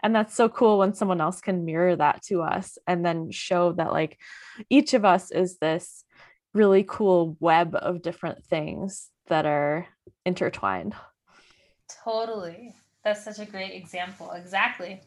[0.01, 3.73] And that's so cool when someone else can mirror that to us and then show
[3.73, 4.19] that, like,
[4.69, 6.04] each of us is this
[6.54, 9.88] really cool web of different things that are
[10.25, 10.93] intertwined.
[12.04, 12.73] Totally.
[13.04, 14.32] That's such a great example.
[14.32, 15.01] Exactly.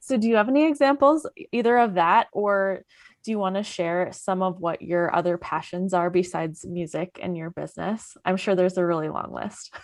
[0.00, 2.84] So, do you have any examples either of that, or
[3.22, 7.36] do you want to share some of what your other passions are besides music and
[7.36, 8.16] your business?
[8.24, 9.74] I'm sure there's a really long list.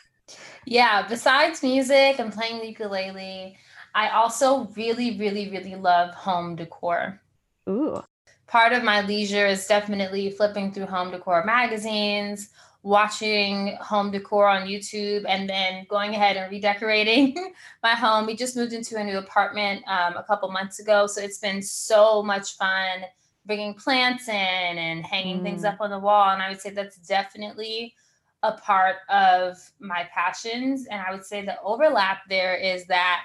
[0.64, 3.59] Yeah, besides music and playing the ukulele,
[3.96, 7.18] I also really, really, really love home decor.
[7.66, 8.02] Ooh.
[8.46, 12.50] Part of my leisure is definitely flipping through home decor magazines,
[12.82, 18.26] watching home decor on YouTube and then going ahead and redecorating my home.
[18.26, 21.06] We just moved into a new apartment um, a couple months ago.
[21.06, 23.00] So it's been so much fun
[23.46, 25.42] bringing plants in and hanging mm.
[25.42, 26.35] things up on the wall.
[26.35, 27.94] And I would say that's definitely
[28.42, 30.87] a part of my passions.
[30.87, 33.22] And I would say the overlap there is that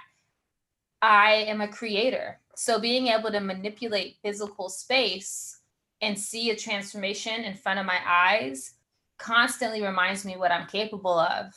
[1.02, 2.40] I am a creator.
[2.56, 5.60] So being able to manipulate physical space
[6.02, 8.74] and see a transformation in front of my eyes
[9.18, 11.54] constantly reminds me what I'm capable of,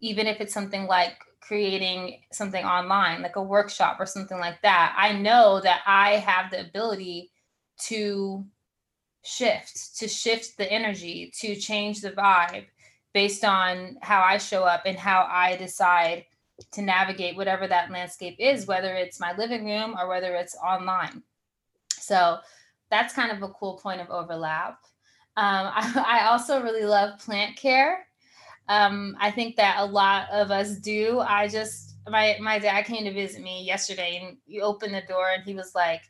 [0.00, 4.94] even if it's something like creating something online, like a workshop or something like that.
[4.96, 7.30] I know that I have the ability
[7.86, 8.44] to
[9.24, 12.66] shift, to shift the energy, to change the vibe
[13.12, 16.26] based on how I show up and how I decide
[16.72, 21.22] to navigate whatever that landscape is, whether it's my living room or whether it's online.
[21.92, 22.38] So
[22.90, 24.78] that's kind of a cool point of overlap.
[25.36, 28.06] Um, I, I, also really love plant care.
[28.68, 31.20] Um, I think that a lot of us do.
[31.20, 35.30] I just my my dad came to visit me yesterday, and you opened the door,
[35.34, 36.02] and he was like,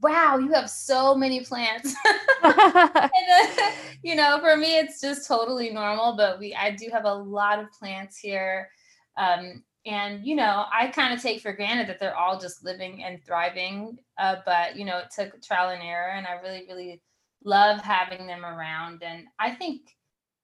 [0.00, 1.94] "Wow, you have so many plants."
[2.44, 6.16] and you know, for me, it's just totally normal.
[6.16, 8.70] But we, I do have a lot of plants here.
[9.16, 13.02] Um, and you know i kind of take for granted that they're all just living
[13.02, 17.00] and thriving uh, but you know it took trial and error and i really really
[17.44, 19.02] love having them around.
[19.02, 19.96] And I think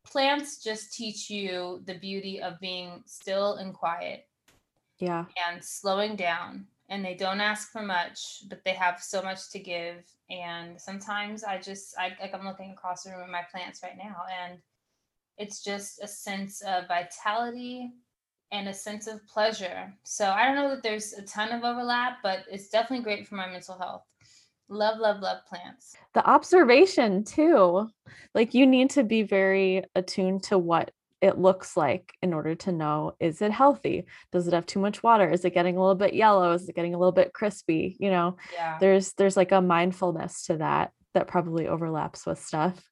[0.05, 4.27] plants just teach you the beauty of being still and quiet.
[4.99, 5.25] Yeah.
[5.49, 6.67] And slowing down.
[6.91, 10.05] And they don't ask for much, but they have so much to give.
[10.31, 13.97] And sometimes I just, I, like I'm looking across the room at my plants right
[13.97, 14.59] now, and
[15.39, 17.91] it's just a sense of vitality
[18.53, 19.93] and a sense of pleasure.
[20.05, 23.35] So I don't know that there's a ton of overlap, but it's definitely great for
[23.35, 24.03] my mental health.
[24.69, 25.95] Love, love, love plants.
[26.15, 27.89] The observation too.
[28.35, 32.71] Like you need to be very attuned to what it looks like in order to
[32.71, 34.05] know is it healthy?
[34.31, 35.31] Does it have too much water?
[35.31, 36.53] Is it getting a little bit yellow?
[36.53, 37.97] Is it getting a little bit crispy?
[37.99, 38.79] You know, yeah.
[38.79, 42.83] there's there's like a mindfulness to that that probably overlaps with stuff.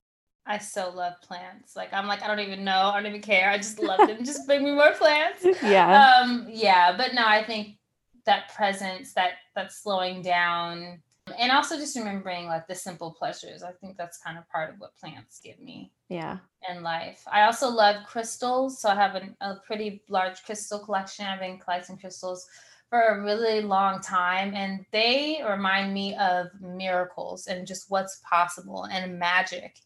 [0.46, 1.76] I so love plants.
[1.76, 2.90] Like I'm like I don't even know.
[2.92, 3.50] I don't even care.
[3.50, 4.24] I just love them.
[4.24, 5.46] just bring me more plants.
[5.62, 6.20] Yeah.
[6.22, 7.78] Um yeah, but no, I think
[8.26, 11.00] that presence, that that slowing down,
[11.38, 14.80] and also just remembering like the simple pleasures i think that's kind of part of
[14.80, 19.36] what plants give me yeah in life i also love crystals so i have an,
[19.40, 22.46] a pretty large crystal collection i've been collecting crystals
[22.90, 28.84] for a really long time and they remind me of miracles and just what's possible
[28.84, 29.76] and magic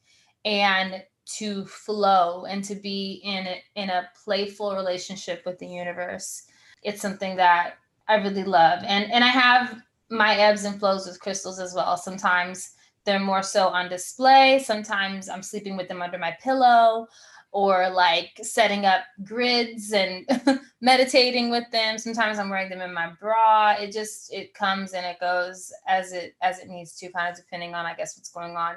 [0.46, 6.44] and to flow and to be in a, in a playful relationship with the universe
[6.82, 7.74] it's something that
[8.08, 11.96] i really love and and i have my ebbs and flows with crystals as well.
[11.96, 12.72] Sometimes
[13.04, 14.60] they're more so on display.
[14.64, 17.06] Sometimes I'm sleeping with them under my pillow
[17.52, 20.28] or like setting up grids and
[20.80, 21.98] meditating with them.
[21.98, 23.72] Sometimes I'm wearing them in my bra.
[23.72, 27.36] It just it comes and it goes as it as it needs to, kind of
[27.36, 28.76] depending on I guess what's going on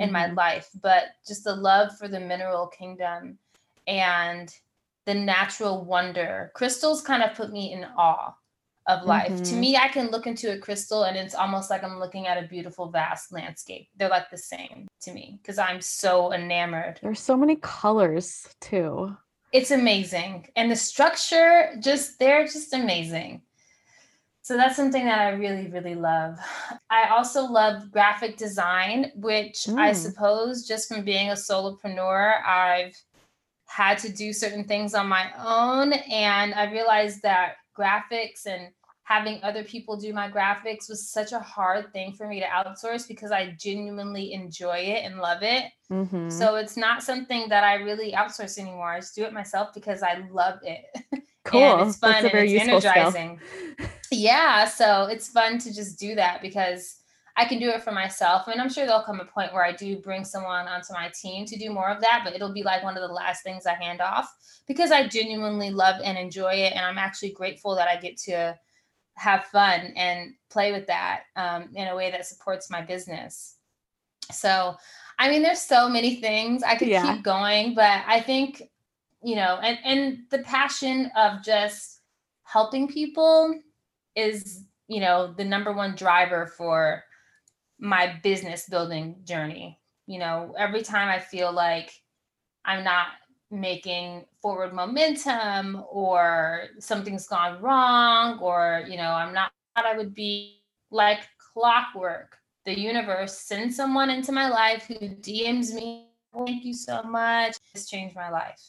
[0.00, 0.12] in mm-hmm.
[0.12, 0.68] my life.
[0.82, 3.38] But just the love for the mineral kingdom
[3.86, 4.54] and
[5.06, 6.50] the natural wonder.
[6.54, 8.34] Crystals kind of put me in awe
[8.86, 9.30] of life.
[9.30, 9.42] Mm-hmm.
[9.44, 12.42] To me, I can look into a crystal and it's almost like I'm looking at
[12.42, 13.88] a beautiful, vast landscape.
[13.96, 16.98] They're like the same to me because I'm so enamored.
[17.02, 19.16] There's so many colors too.
[19.52, 20.48] It's amazing.
[20.56, 23.42] And the structure, just they're just amazing.
[24.42, 26.38] So that's something that I really, really love.
[26.88, 29.78] I also love graphic design, which mm.
[29.78, 32.94] I suppose just from being a solopreneur, I've
[33.66, 35.92] had to do certain things on my own.
[35.92, 38.72] And I realized that graphics and
[39.10, 43.08] having other people do my graphics was such a hard thing for me to outsource
[43.08, 45.64] because I genuinely enjoy it and love it.
[45.90, 46.30] Mm-hmm.
[46.30, 48.92] So it's not something that I really outsource anymore.
[48.92, 50.84] I just do it myself because I love it.
[51.42, 51.62] Cool.
[51.62, 53.40] and it's fun and it's energizing.
[54.12, 54.66] yeah.
[54.66, 56.96] So it's fun to just do that because
[57.34, 58.42] I can do it for myself.
[58.46, 60.92] I and mean, I'm sure there'll come a point where I do bring someone onto
[60.92, 63.42] my team to do more of that, but it'll be like one of the last
[63.42, 64.30] things I hand off
[64.68, 66.74] because I genuinely love and enjoy it.
[66.74, 68.54] And I'm actually grateful that I get to
[69.16, 73.56] have fun and play with that um, in a way that supports my business.
[74.32, 74.76] So,
[75.18, 77.14] I mean, there's so many things I could yeah.
[77.14, 78.62] keep going, but I think,
[79.22, 82.00] you know, and, and the passion of just
[82.44, 83.54] helping people
[84.16, 87.04] is, you know, the number one driver for
[87.78, 89.78] my business building journey.
[90.06, 91.92] You know, every time I feel like
[92.64, 93.06] I'm not
[93.50, 100.60] making forward momentum or something's gone wrong or you know i'm not i would be
[100.90, 101.20] like
[101.52, 102.36] clockwork.
[102.64, 106.08] The universe sends someone into my life who dms me
[106.46, 107.56] thank you so much.
[107.74, 108.60] It's changed my life.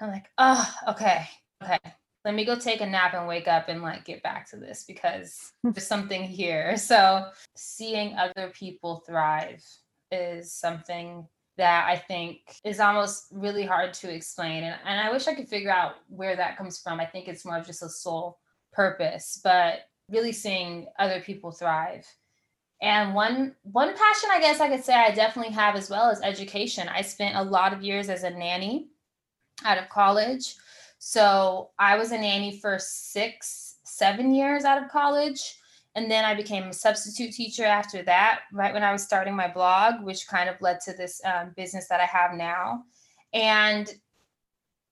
[0.00, 1.28] I'm like oh okay
[1.62, 1.78] okay.
[2.24, 4.84] Let me go take a nap and wake up and like get back to this
[4.84, 5.70] because hmm.
[5.72, 6.76] there's something here.
[6.76, 9.62] So seeing other people thrive
[10.10, 14.64] is something that I think is almost really hard to explain.
[14.64, 17.00] And, and I wish I could figure out where that comes from.
[17.00, 18.38] I think it's more of just a soul
[18.72, 22.06] purpose, but really seeing other people thrive.
[22.82, 26.20] And one one passion I guess I could say I definitely have as well as
[26.22, 26.88] education.
[26.88, 28.88] I spent a lot of years as a nanny
[29.64, 30.56] out of college.
[30.98, 35.56] So I was a nanny for six, seven years out of college.
[35.96, 39.48] And then I became a substitute teacher after that, right when I was starting my
[39.48, 42.82] blog, which kind of led to this um, business that I have now.
[43.32, 43.88] And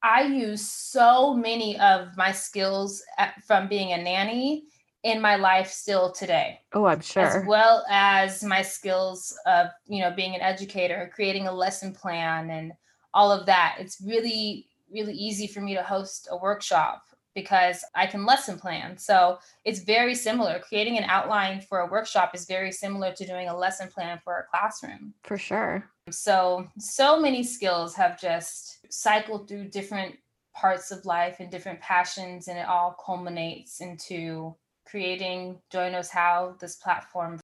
[0.03, 4.65] I use so many of my skills at, from being a nanny
[5.03, 6.61] in my life still today.
[6.73, 7.23] Oh, I'm sure.
[7.23, 12.51] As well as my skills of, you know, being an educator, creating a lesson plan
[12.51, 12.73] and
[13.13, 13.77] all of that.
[13.81, 17.03] It's really, really easy for me to host a workshop
[17.35, 18.99] because I can lesson plan.
[18.99, 20.59] So it's very similar.
[20.61, 24.39] Creating an outline for a workshop is very similar to doing a lesson plan for
[24.39, 25.15] a classroom.
[25.25, 25.89] For sure.
[26.11, 30.17] So, so many skills have just cycled through different
[30.55, 34.55] parts of life and different passions, and it all culminates into
[34.85, 37.39] creating Joy Knows How, this platform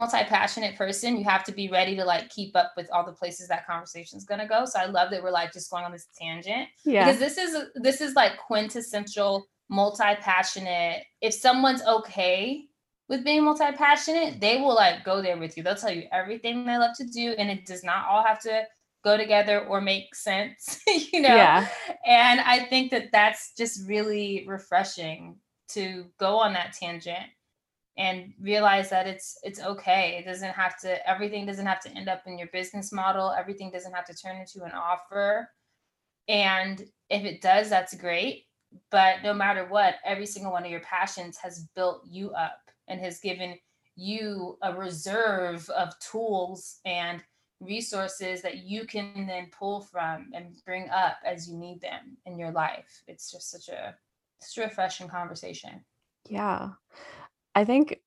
[0.00, 3.48] multi-passionate person you have to be ready to like keep up with all the places
[3.48, 4.64] that conversation is going to go.
[4.66, 6.68] So i love that we're like just going on this tangent.
[6.84, 7.06] Yeah.
[7.06, 11.02] Because this is this is like quintessential multi-passionate.
[11.20, 12.66] If someone's okay
[13.08, 15.62] with being multi-passionate they will like go there with you.
[15.62, 18.64] They'll tell you everything they love to do and it does not all have to
[19.06, 20.80] go together or make sense
[21.12, 21.28] you know?
[21.28, 21.68] Yeah.
[22.04, 25.36] and i think that that's just really refreshing
[25.68, 27.26] to go on that tangent
[27.98, 30.18] and realize that it's it's okay.
[30.18, 33.32] It doesn't have to everything doesn't have to end up in your business model.
[33.32, 35.48] Everything doesn't have to turn into an offer.
[36.28, 38.44] And if it does that's great.
[38.90, 43.00] But no matter what every single one of your passions has built you up and
[43.00, 43.58] has given
[43.94, 47.22] you a reserve of tools and
[47.60, 52.38] resources that you can then pull from and bring up as you need them in
[52.38, 53.02] your life.
[53.08, 53.94] It's just such a
[54.42, 55.82] such a refreshing conversation.
[56.28, 56.72] Yeah
[57.56, 57.98] I think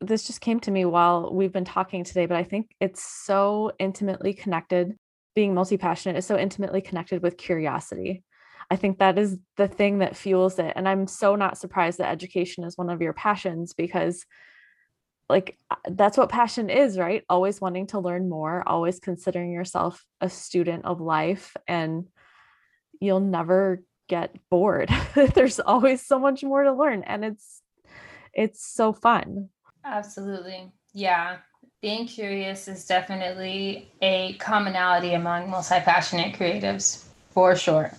[0.00, 3.70] this just came to me while we've been talking today, but I think it's so
[3.78, 4.96] intimately connected.
[5.34, 8.24] Being multi passionate is so intimately connected with curiosity.
[8.70, 10.72] I think that is the thing that fuels it.
[10.74, 14.24] And I'm so not surprised that education is one of your passions because,
[15.28, 17.24] like, uh, that's what passion is, right?
[17.28, 22.06] Always wanting to learn more, always considering yourself a student of life, and
[23.00, 24.88] you'll never get bored.
[25.34, 27.02] There's always so much more to learn.
[27.02, 27.60] And it's
[28.34, 29.48] it's so fun.
[29.84, 30.70] Absolutely.
[30.92, 31.38] Yeah.
[31.80, 37.92] Being curious is definitely a commonality among multi passionate creatives for sure.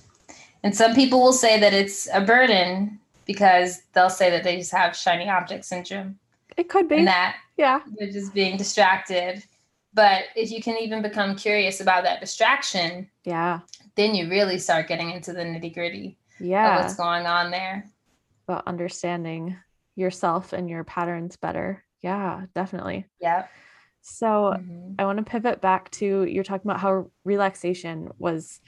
[0.64, 4.72] And some people will say that it's a burden because they'll say that they just
[4.72, 6.18] have shiny object syndrome.
[6.58, 6.96] It could be.
[6.98, 7.82] And that yeah.
[7.98, 9.44] they're just being distracted.
[9.94, 13.60] But if you can even become curious about that distraction, yeah,
[13.96, 16.76] then you really start getting into the nitty gritty yeah.
[16.76, 17.86] of what's going on there.
[18.48, 19.56] About understanding
[19.96, 21.84] yourself and your patterns better.
[22.02, 23.06] Yeah, definitely.
[23.20, 23.48] Yeah.
[24.02, 24.94] So mm-hmm.
[25.00, 28.62] I want to pivot back to you're talking about how relaxation was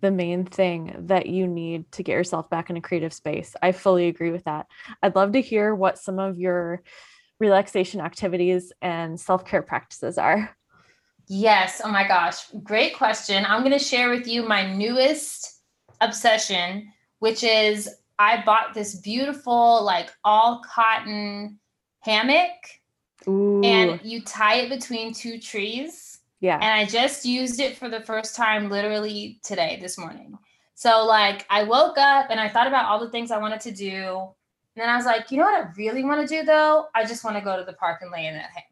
[0.00, 3.54] the main thing that you need to get yourself back in a creative space.
[3.60, 4.66] I fully agree with that.
[5.02, 6.82] I'd love to hear what some of your
[7.40, 10.56] relaxation activities and self care practices are.
[11.26, 11.82] Yes.
[11.84, 12.46] Oh my gosh.
[12.62, 13.44] Great question.
[13.44, 15.60] I'm going to share with you my newest
[16.00, 21.58] obsession, which is I bought this beautiful, like all cotton
[22.00, 22.50] hammock.
[23.26, 23.62] Ooh.
[23.62, 26.20] And you tie it between two trees.
[26.40, 26.56] Yeah.
[26.56, 30.38] And I just used it for the first time literally today, this morning.
[30.74, 33.72] So, like, I woke up and I thought about all the things I wanted to
[33.72, 34.28] do.
[34.78, 36.86] And then I was like, you know what I really want to do though?
[36.94, 38.68] I just want to go to the park and lay in that hammock.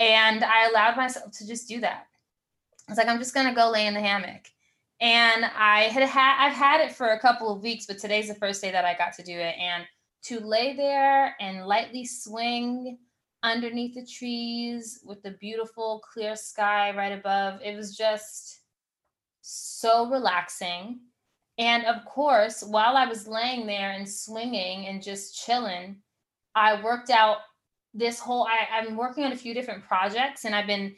[0.00, 2.06] And I allowed myself to just do that.
[2.88, 4.50] I was like, I'm just going to go lay in the hammock
[5.00, 8.34] and I had had I've had it for a couple of weeks, but today's the
[8.34, 9.54] first day that I got to do it.
[9.58, 9.84] And
[10.24, 12.98] to lay there and lightly swing
[13.42, 17.60] underneath the trees with the beautiful clear sky right above.
[17.62, 18.60] It was just
[19.42, 21.00] so relaxing.
[21.58, 25.98] And of course, while I was laying there and swinging and just chilling,
[26.54, 27.38] I worked out
[27.94, 30.94] this whole I, I'm working on a few different projects and I've been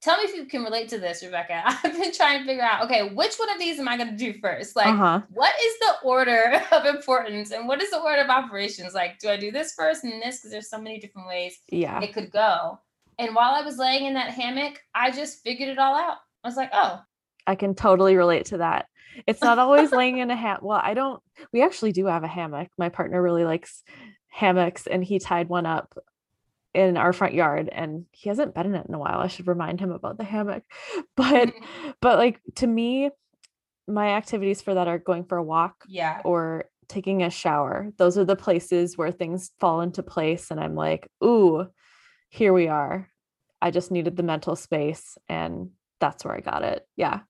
[0.00, 1.62] tell me if you can relate to this, Rebecca.
[1.66, 4.16] I've been trying to figure out, okay, which one of these am I going to
[4.16, 4.76] do first?
[4.76, 5.22] Like, uh-huh.
[5.30, 8.94] what is the order of importance and what is the order of operations?
[8.94, 10.38] Like, do I do this first and this?
[10.38, 12.00] Because there's so many different ways yeah.
[12.00, 12.78] it could go.
[13.18, 16.16] And while I was laying in that hammock, I just figured it all out.
[16.42, 17.00] I was like, oh.
[17.46, 18.86] I can totally relate to that.
[19.26, 20.62] It's not always laying in a hammock.
[20.62, 21.22] Well, I don't,
[21.52, 22.68] we actually do have a hammock.
[22.78, 23.82] My partner really likes
[24.28, 25.92] hammocks and he tied one up
[26.74, 29.18] in our front yard and he hasn't been in it in a while.
[29.18, 30.62] I should remind him about the hammock.
[31.16, 31.90] But mm-hmm.
[32.00, 33.10] but like to me
[33.86, 37.92] my activities for that are going for a walk yeah or taking a shower.
[37.98, 41.66] Those are the places where things fall into place and I'm like, "Ooh,
[42.28, 43.08] here we are."
[43.62, 46.86] I just needed the mental space and that's where I got it.
[46.96, 47.20] Yeah.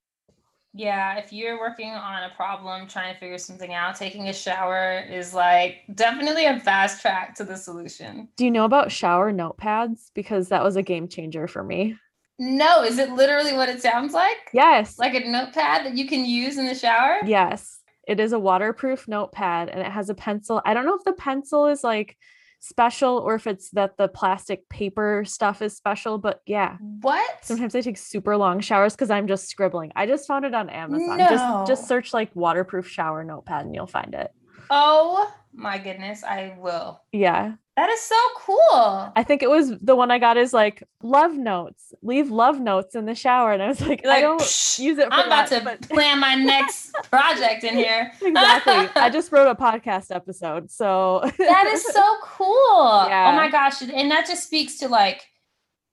[0.72, 5.04] Yeah, if you're working on a problem, trying to figure something out, taking a shower
[5.10, 8.28] is like definitely a fast track to the solution.
[8.36, 10.10] Do you know about shower notepads?
[10.14, 11.96] Because that was a game changer for me.
[12.38, 14.38] No, is it literally what it sounds like?
[14.54, 14.98] Yes.
[14.98, 17.18] Like a notepad that you can use in the shower?
[17.26, 17.80] Yes.
[18.08, 20.62] It is a waterproof notepad and it has a pencil.
[20.64, 22.16] I don't know if the pencil is like
[22.60, 26.76] special or if it's that the plastic paper stuff is special but yeah.
[27.00, 27.44] What?
[27.44, 29.92] Sometimes i take super long showers because i'm just scribbling.
[29.96, 31.18] I just found it on amazon.
[31.18, 31.28] No.
[31.28, 34.30] just just search like waterproof shower notepad and you'll find it.
[34.68, 39.12] Oh my goodness i will yeah that is so cool.
[39.16, 41.94] I think it was the one I got is like love notes.
[42.02, 44.98] Leave love notes in the shower, and I was like, like I don't psh, use
[44.98, 45.08] it.
[45.10, 45.80] I'm about that, to but...
[45.88, 48.12] plan my next project in here.
[48.20, 48.88] exactly.
[48.96, 53.06] I just wrote a podcast episode, so that is so cool.
[53.08, 53.30] Yeah.
[53.32, 55.22] Oh my gosh, and that just speaks to like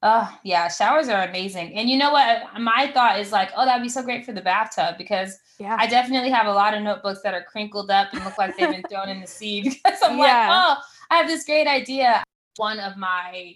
[0.09, 1.73] Oh, yeah, showers are amazing.
[1.73, 2.45] And you know what?
[2.57, 5.75] My thought is like, oh, that'd be so great for the bathtub because yeah.
[5.77, 8.71] I definitely have a lot of notebooks that are crinkled up and look like they've
[8.71, 10.23] been thrown in the sea because I'm yeah.
[10.23, 10.75] like, oh,
[11.11, 12.23] I have this great idea.
[12.55, 13.55] One of my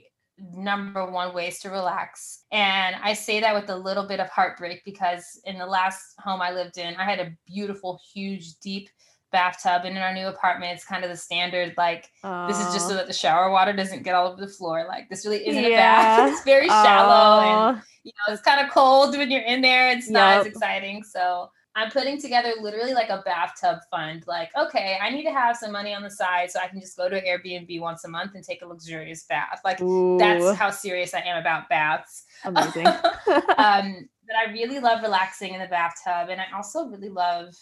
[0.54, 2.44] number one ways to relax.
[2.52, 6.42] And I say that with a little bit of heartbreak because in the last home
[6.42, 8.90] I lived in, I had a beautiful, huge, deep
[9.32, 9.84] bathtub.
[9.86, 12.48] And in our new apartment, it's kind of the standard like, Aww.
[12.48, 14.86] this is just so that the shower water doesn't get all over the floor.
[14.88, 15.70] Like, this really isn't yeah.
[15.70, 16.30] a bath.
[16.34, 17.72] It's very shallow.
[17.72, 19.90] And, you know, it's kind of cold when you're in there.
[19.90, 20.42] It's not yep.
[20.42, 21.04] as exciting.
[21.04, 24.26] So, I'm putting together literally like a bathtub fund.
[24.28, 26.98] Like, okay, I need to have some money on the side so I can just
[26.98, 29.62] go to an Airbnb once a month and take a luxurious bath.
[29.64, 30.18] Like, Ooh.
[30.18, 32.26] that's how serious I am about baths.
[32.44, 32.88] Amazing.
[33.58, 36.30] um, but I really love relaxing in the bathtub.
[36.30, 37.56] And I also really love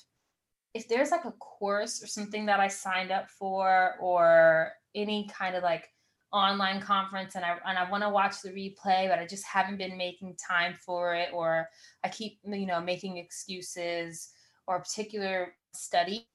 [0.79, 5.55] if there's like a course or something that I signed up for or any kind
[5.55, 5.89] of like
[6.31, 9.77] online conference and I and I want to watch the replay, but I just haven't
[9.77, 11.67] been making time for it, or
[12.03, 14.29] I keep you know making excuses
[14.67, 16.29] or a particular study.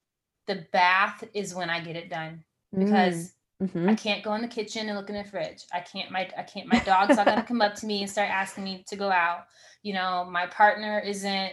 [0.46, 2.44] The bath is when I get it done
[2.76, 3.32] because
[3.62, 3.88] mm-hmm.
[3.88, 5.64] I can't go in the kitchen and look in the fridge.
[5.72, 8.28] I can't my I can't my dog's not gonna come up to me and start
[8.28, 9.44] asking me to go out.
[9.82, 11.52] You know, my partner isn't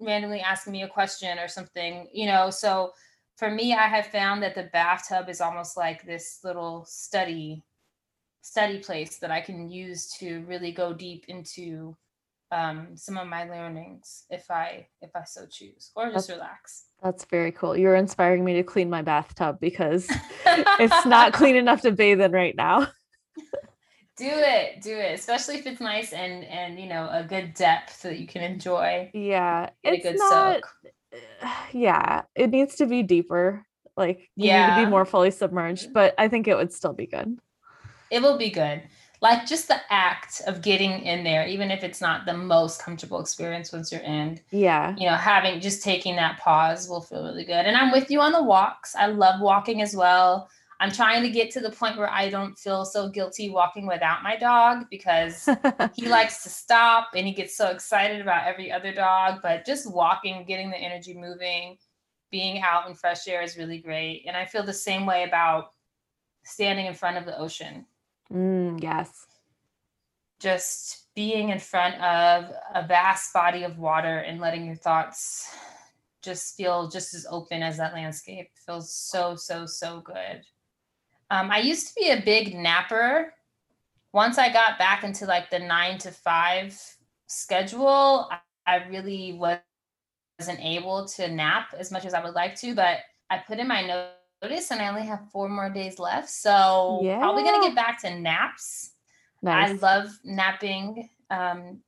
[0.00, 2.92] randomly asking me a question or something, you know, so
[3.36, 7.64] for me, I have found that the bathtub is almost like this little study
[8.42, 11.96] study place that I can use to really go deep into
[12.50, 16.84] um, some of my learnings if I if I so choose, or just that's, relax.
[17.02, 17.76] That's very cool.
[17.76, 20.08] You're inspiring me to clean my bathtub because
[20.46, 22.88] it's not clean enough to bathe in right now.
[24.18, 28.02] do it, do it, especially if it's nice and and you know a good depth
[28.02, 29.10] that you can enjoy.
[29.14, 30.92] Yeah, it's a good not, soak.
[31.72, 33.64] Yeah, it needs to be deeper.
[33.96, 34.76] Like you yeah.
[34.76, 35.92] need to be more fully submerged, mm-hmm.
[35.92, 37.38] but I think it would still be good
[38.10, 38.82] it will be good.
[39.20, 43.20] Like just the act of getting in there, even if it's not the most comfortable
[43.20, 44.40] experience once you're in.
[44.52, 44.94] Yeah.
[44.96, 47.66] You know, having just taking that pause will feel really good.
[47.66, 48.94] And I'm with you on the walks.
[48.94, 50.48] I love walking as well.
[50.80, 54.22] I'm trying to get to the point where I don't feel so guilty walking without
[54.22, 55.48] my dog because
[55.94, 59.40] he likes to stop and he gets so excited about every other dog.
[59.42, 61.78] But just walking, getting the energy moving,
[62.30, 64.24] being out in fresh air is really great.
[64.28, 65.70] And I feel the same way about
[66.44, 67.84] standing in front of the ocean.
[68.32, 69.26] Mm, yes.
[70.38, 75.52] Just being in front of a vast body of water and letting your thoughts
[76.22, 80.42] just feel just as open as that landscape feels so, so, so good.
[81.30, 83.34] Um, I used to be a big napper.
[84.12, 86.80] Once I got back into like the nine to five
[87.26, 92.74] schedule, I, I really wasn't able to nap as much as I would like to,
[92.74, 92.98] but
[93.30, 94.08] I put in my
[94.42, 96.30] notice and I only have four more days left.
[96.30, 97.18] So yeah.
[97.18, 98.92] probably gonna get back to naps.
[99.42, 99.70] Nice.
[99.70, 101.10] I love napping.
[101.30, 101.80] Um,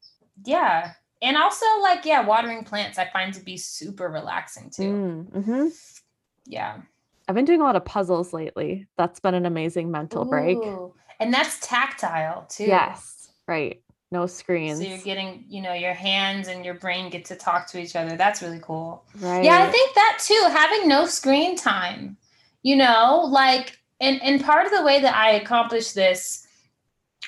[0.45, 0.93] yeah.
[1.23, 4.83] And also like, yeah, watering plants I find to be super relaxing too.
[4.83, 5.67] Mm, mm-hmm.
[6.47, 6.79] Yeah.
[7.31, 8.89] I've been doing a lot of puzzles lately.
[8.99, 10.31] That's been an amazing mental Ooh.
[10.31, 10.59] break.
[11.21, 12.65] And that's tactile too.
[12.65, 13.31] Yes.
[13.47, 13.83] Right.
[14.11, 14.81] No screens.
[14.81, 17.95] So you're getting, you know, your hands and your brain get to talk to each
[17.95, 18.17] other.
[18.17, 19.05] That's really cool.
[19.21, 19.45] Right.
[19.45, 22.17] Yeah, I think that too, having no screen time
[22.63, 26.47] you know like and and part of the way that i accomplish this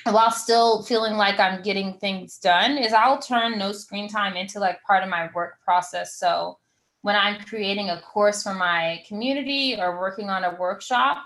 [0.09, 4.59] while still feeling like i'm getting things done is i'll turn no screen time into
[4.59, 6.57] like part of my work process so
[7.03, 11.23] when i'm creating a course for my community or working on a workshop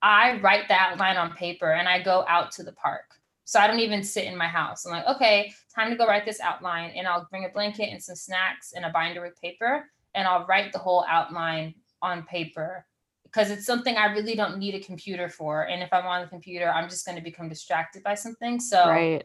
[0.00, 3.04] i write the outline on paper and i go out to the park
[3.44, 6.24] so i don't even sit in my house i'm like okay time to go write
[6.24, 9.84] this outline and i'll bring a blanket and some snacks and a binder with paper
[10.14, 12.86] and i'll write the whole outline on paper
[13.34, 15.62] because it's something I really don't need a computer for.
[15.62, 18.60] And if I'm on the computer, I'm just going to become distracted by something.
[18.60, 19.24] So, right.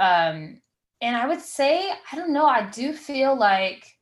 [0.00, 0.60] Um,
[1.00, 3.93] and I would say, I don't know, I do feel like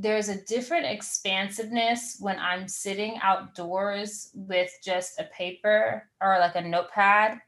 [0.00, 6.62] there's a different expansiveness when I'm sitting outdoors with just a paper or like a
[6.62, 7.38] notepad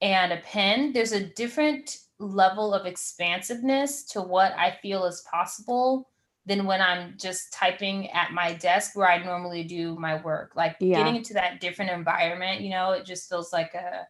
[0.00, 0.94] and a pen.
[0.94, 6.08] There's a different level of expansiveness to what I feel is possible
[6.46, 10.52] than when I'm just typing at my desk where I normally do my work.
[10.56, 10.96] Like yeah.
[10.98, 14.06] getting into that different environment, you know, it just feels like a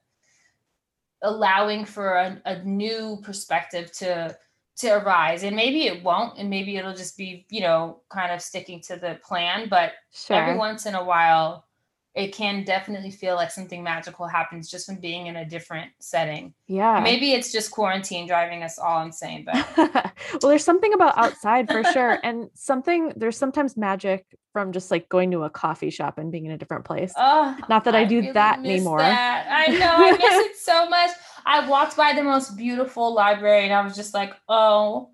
[1.23, 4.37] allowing for a, a new perspective to
[4.77, 8.41] to arise and maybe it won't and maybe it'll just be you know kind of
[8.41, 10.37] sticking to the plan but sure.
[10.37, 11.67] every once in a while
[12.15, 16.53] it can definitely feel like something magical happens just from being in a different setting.
[16.67, 17.01] Yeah.
[17.03, 21.83] Maybe it's just quarantine driving us all insane, but well, there's something about outside for
[21.85, 22.19] sure.
[22.23, 26.45] And something there's sometimes magic from just like going to a coffee shop and being
[26.45, 27.15] in a different place.
[27.17, 28.99] Oh, Not that I, I do really that anymore.
[28.99, 29.47] That.
[29.49, 30.21] I know, I miss
[30.51, 31.11] it so much.
[31.45, 35.11] I walked by the most beautiful library and I was just like, oh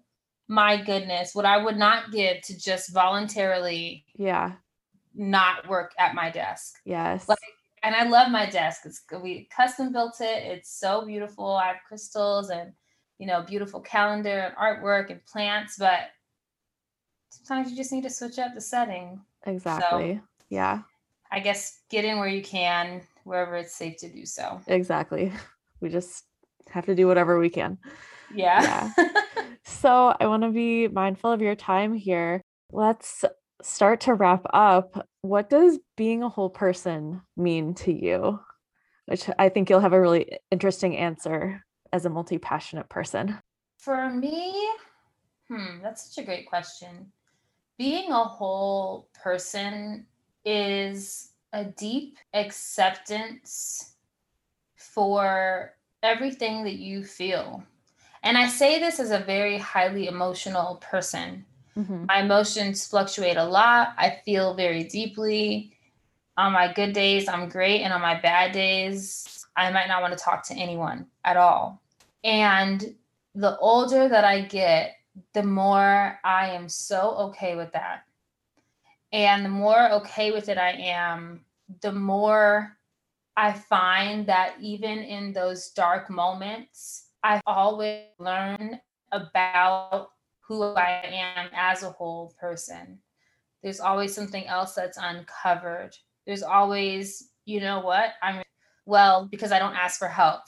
[0.48, 4.52] my goodness, what I would not give to just voluntarily yeah
[5.18, 6.78] not work at my desk.
[6.84, 7.28] Yes.
[7.28, 7.38] Like,
[7.82, 8.82] and I love my desk.
[8.84, 10.44] It's we custom built it.
[10.44, 11.56] It's so beautiful.
[11.56, 12.72] I have crystals and
[13.18, 16.10] you know beautiful calendar and artwork and plants, but
[17.30, 19.20] sometimes you just need to switch up the setting.
[19.44, 20.14] Exactly.
[20.14, 20.82] So, yeah.
[21.30, 24.60] I guess get in where you can, wherever it's safe to do so.
[24.66, 25.32] Exactly.
[25.80, 26.24] We just
[26.70, 27.78] have to do whatever we can.
[28.34, 28.62] Yeah.
[28.96, 29.10] yeah.
[29.64, 32.42] so I want to be mindful of your time here.
[32.72, 33.24] Let's
[33.62, 38.40] start to wrap up, what does being a whole person mean to you?
[39.06, 43.38] Which I think you'll have a really interesting answer as a multi passionate person.
[43.78, 44.68] For me,
[45.48, 47.10] hmm, that's such a great question.
[47.78, 50.06] Being a whole person
[50.44, 53.94] is a deep acceptance
[54.94, 57.62] for everything that you feel.
[58.22, 61.44] And I say this as a very highly emotional person.
[61.76, 62.06] Mm-hmm.
[62.06, 63.94] My emotions fluctuate a lot.
[63.96, 65.72] I feel very deeply.
[66.36, 67.82] On my good days, I'm great.
[67.82, 71.80] And on my bad days, I might not want to talk to anyone at all.
[72.24, 72.94] And
[73.34, 74.96] the older that I get,
[75.32, 78.04] the more I am so okay with that.
[79.12, 81.44] And the more okay with it I am,
[81.80, 82.77] the more
[83.38, 88.80] I find that even in those dark moments, I always learn
[89.12, 90.08] about
[90.40, 92.98] who I am as a whole person.
[93.62, 95.96] There's always something else that's uncovered.
[96.26, 98.14] There's always, you know what?
[98.24, 98.42] I'm
[98.86, 100.42] well because I don't ask for help.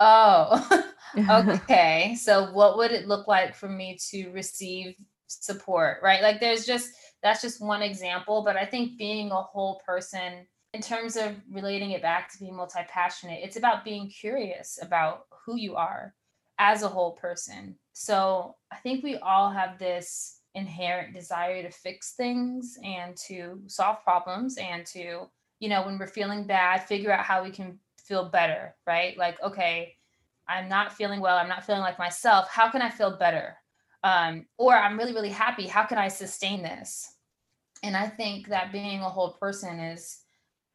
[0.00, 0.90] Oh,
[1.30, 2.16] okay.
[2.18, 4.94] so what would it look like for me to receive
[5.26, 6.22] support, right?
[6.22, 10.80] Like there's just that's just one example, but I think being a whole person in
[10.80, 15.76] terms of relating it back to being multi-passionate, it's about being curious about who you
[15.76, 16.14] are
[16.58, 22.12] as a whole person so I think we all have this inherent desire to fix
[22.12, 25.26] things and to solve problems and to,
[25.60, 29.16] you know, when we're feeling bad, figure out how we can feel better, right?
[29.16, 29.94] Like, okay,
[30.48, 31.36] I'm not feeling well.
[31.36, 32.48] I'm not feeling like myself.
[32.50, 33.56] How can I feel better?
[34.04, 35.66] Um, or I'm really, really happy.
[35.66, 37.14] How can I sustain this?
[37.82, 40.21] And I think that being a whole person is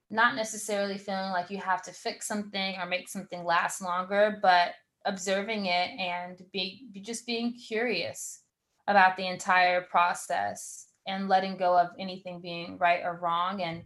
[0.10, 4.74] not necessarily feeling like you have to fix something or make something last longer, but
[5.06, 8.42] observing it and be, just being curious
[8.88, 13.84] about the entire process and letting go of anything being right or wrong and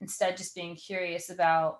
[0.00, 1.78] instead just being curious about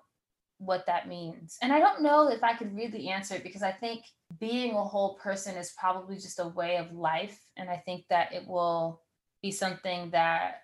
[0.57, 1.57] what that means.
[1.61, 4.05] And I don't know if I could really answer it because I think
[4.39, 7.37] being a whole person is probably just a way of life.
[7.57, 9.01] And I think that it will
[9.41, 10.61] be something that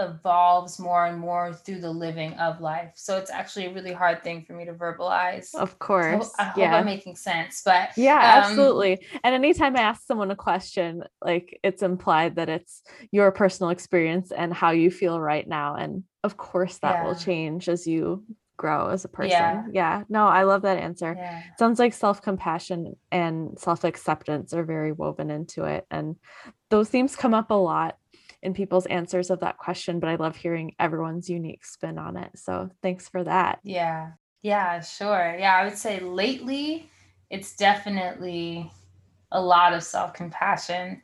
[0.00, 2.92] evolves more and more through the living of life.
[2.94, 5.54] So it's actually a really hard thing for me to verbalize.
[5.54, 6.28] Of course.
[6.28, 6.76] So I hope yeah.
[6.76, 7.62] I'm making sense.
[7.64, 9.06] But yeah, um, absolutely.
[9.22, 12.82] And anytime I ask someone a question, like it's implied that it's
[13.12, 15.76] your personal experience and how you feel right now.
[15.76, 18.24] And of course that will change as you
[18.56, 19.30] grow as a person.
[19.30, 19.64] Yeah.
[19.72, 20.02] Yeah.
[20.10, 21.14] No, I love that answer.
[21.16, 21.42] yeah.
[21.58, 26.16] sounds like self-compassion and self-acceptance are very woven into it and
[26.68, 27.96] those themes come up a lot
[28.42, 32.30] in people's answers of that question but i love hearing everyone's unique spin on it
[32.36, 34.12] so thanks for that Yeah.
[34.42, 35.36] Yeah, sure.
[35.38, 36.88] Yeah, I would say lately
[37.28, 38.70] it's definitely
[39.30, 41.02] a lot of self compassion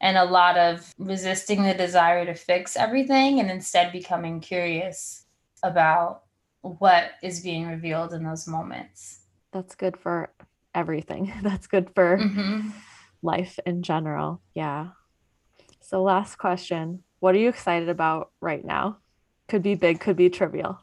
[0.00, 5.26] and a lot of resisting the desire to fix everything and instead becoming curious
[5.62, 6.24] about
[6.62, 9.20] what is being revealed in those moments.
[9.52, 10.30] that's good for
[10.74, 12.72] everything that's good for Mhm.
[13.22, 14.88] life in general yeah
[15.86, 18.98] so last question what are you excited about right now
[19.48, 20.78] could be big could be trivial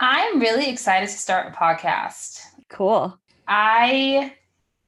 [0.00, 2.40] I'm really excited to start a podcast.
[2.68, 4.32] cool I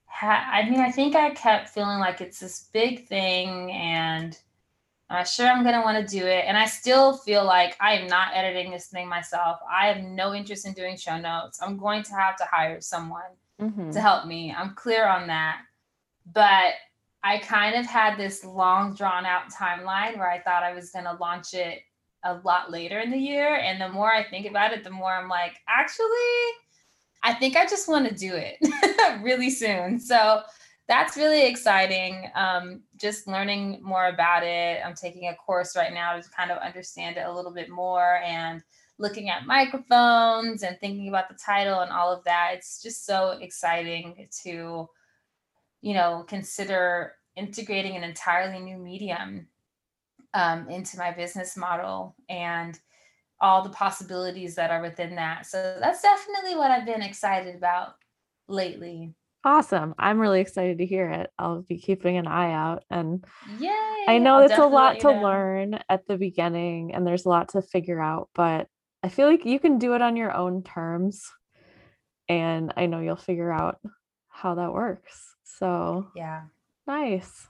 [0.06, 4.38] ha- I mean, I think I kept feeling like it's this big thing and
[5.10, 6.44] I'm sure I'm going to want to do it.
[6.46, 9.58] And I still feel like I am not editing this thing myself.
[9.70, 11.60] I have no interest in doing show notes.
[11.60, 13.22] I'm going to have to hire someone
[13.60, 13.92] Mhm.
[13.92, 14.52] to help me.
[14.56, 15.60] I'm clear on that.
[16.32, 16.74] But
[17.24, 21.06] I kind of had this long drawn out timeline where I thought I was going
[21.06, 21.80] to launch it
[22.22, 23.56] a lot later in the year.
[23.56, 26.06] And the more I think about it, the more I'm like, actually,
[27.22, 28.56] I think I just want to do it
[29.22, 29.98] really soon.
[29.98, 30.42] So
[30.86, 32.30] that's really exciting.
[32.34, 34.82] Um, just learning more about it.
[34.84, 38.16] I'm taking a course right now to kind of understand it a little bit more
[38.22, 38.62] and
[38.98, 42.50] looking at microphones and thinking about the title and all of that.
[42.52, 44.88] It's just so exciting to,
[45.84, 49.46] you know, consider integrating an entirely new medium
[50.32, 52.80] um, into my business model and
[53.40, 55.44] all the possibilities that are within that.
[55.46, 57.94] So that's definitely what I've been excited about
[58.48, 59.14] lately.
[59.44, 63.24] awesome i'm really excited to hear it i'll be keeping an eye out and
[63.60, 63.70] Yay!
[64.06, 65.22] I know it's a lot to know.
[65.22, 68.68] learn at the beginning and there's a lot to figure out, but
[69.02, 71.30] I feel like you can do it on your own terms.
[72.28, 73.78] And I know you'll figure out
[74.28, 75.33] how that works.
[75.58, 76.42] So Yeah.
[76.86, 77.48] nice.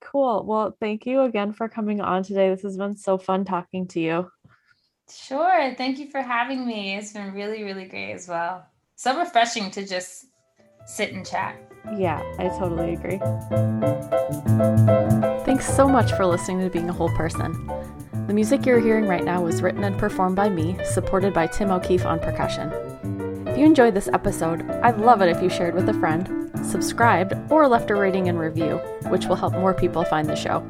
[0.00, 0.44] Cool.
[0.44, 2.50] Well, thank you again for coming on today.
[2.50, 4.30] This has been so fun talking to you.
[5.10, 5.74] Sure.
[5.76, 6.96] Thank you for having me.
[6.96, 8.66] It's been really, really great as well.
[8.96, 10.26] So refreshing to just
[10.86, 11.56] sit and chat.
[11.96, 13.18] Yeah, I totally agree.
[15.44, 17.52] Thanks so much for listening to Being a Whole Person.
[18.26, 21.70] The music you're hearing right now was written and performed by me, supported by Tim
[21.70, 22.72] O'Keefe on percussion.
[23.54, 27.34] If you enjoyed this episode, I'd love it if you shared with a friend, subscribed,
[27.52, 30.66] or left a rating and review, which will help more people find the show.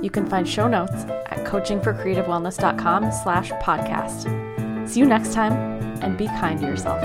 [0.00, 4.88] You can find show notes at coachingforcreativewellness.com slash podcast.
[4.88, 5.52] See you next time,
[6.00, 7.02] and be kind to yourself.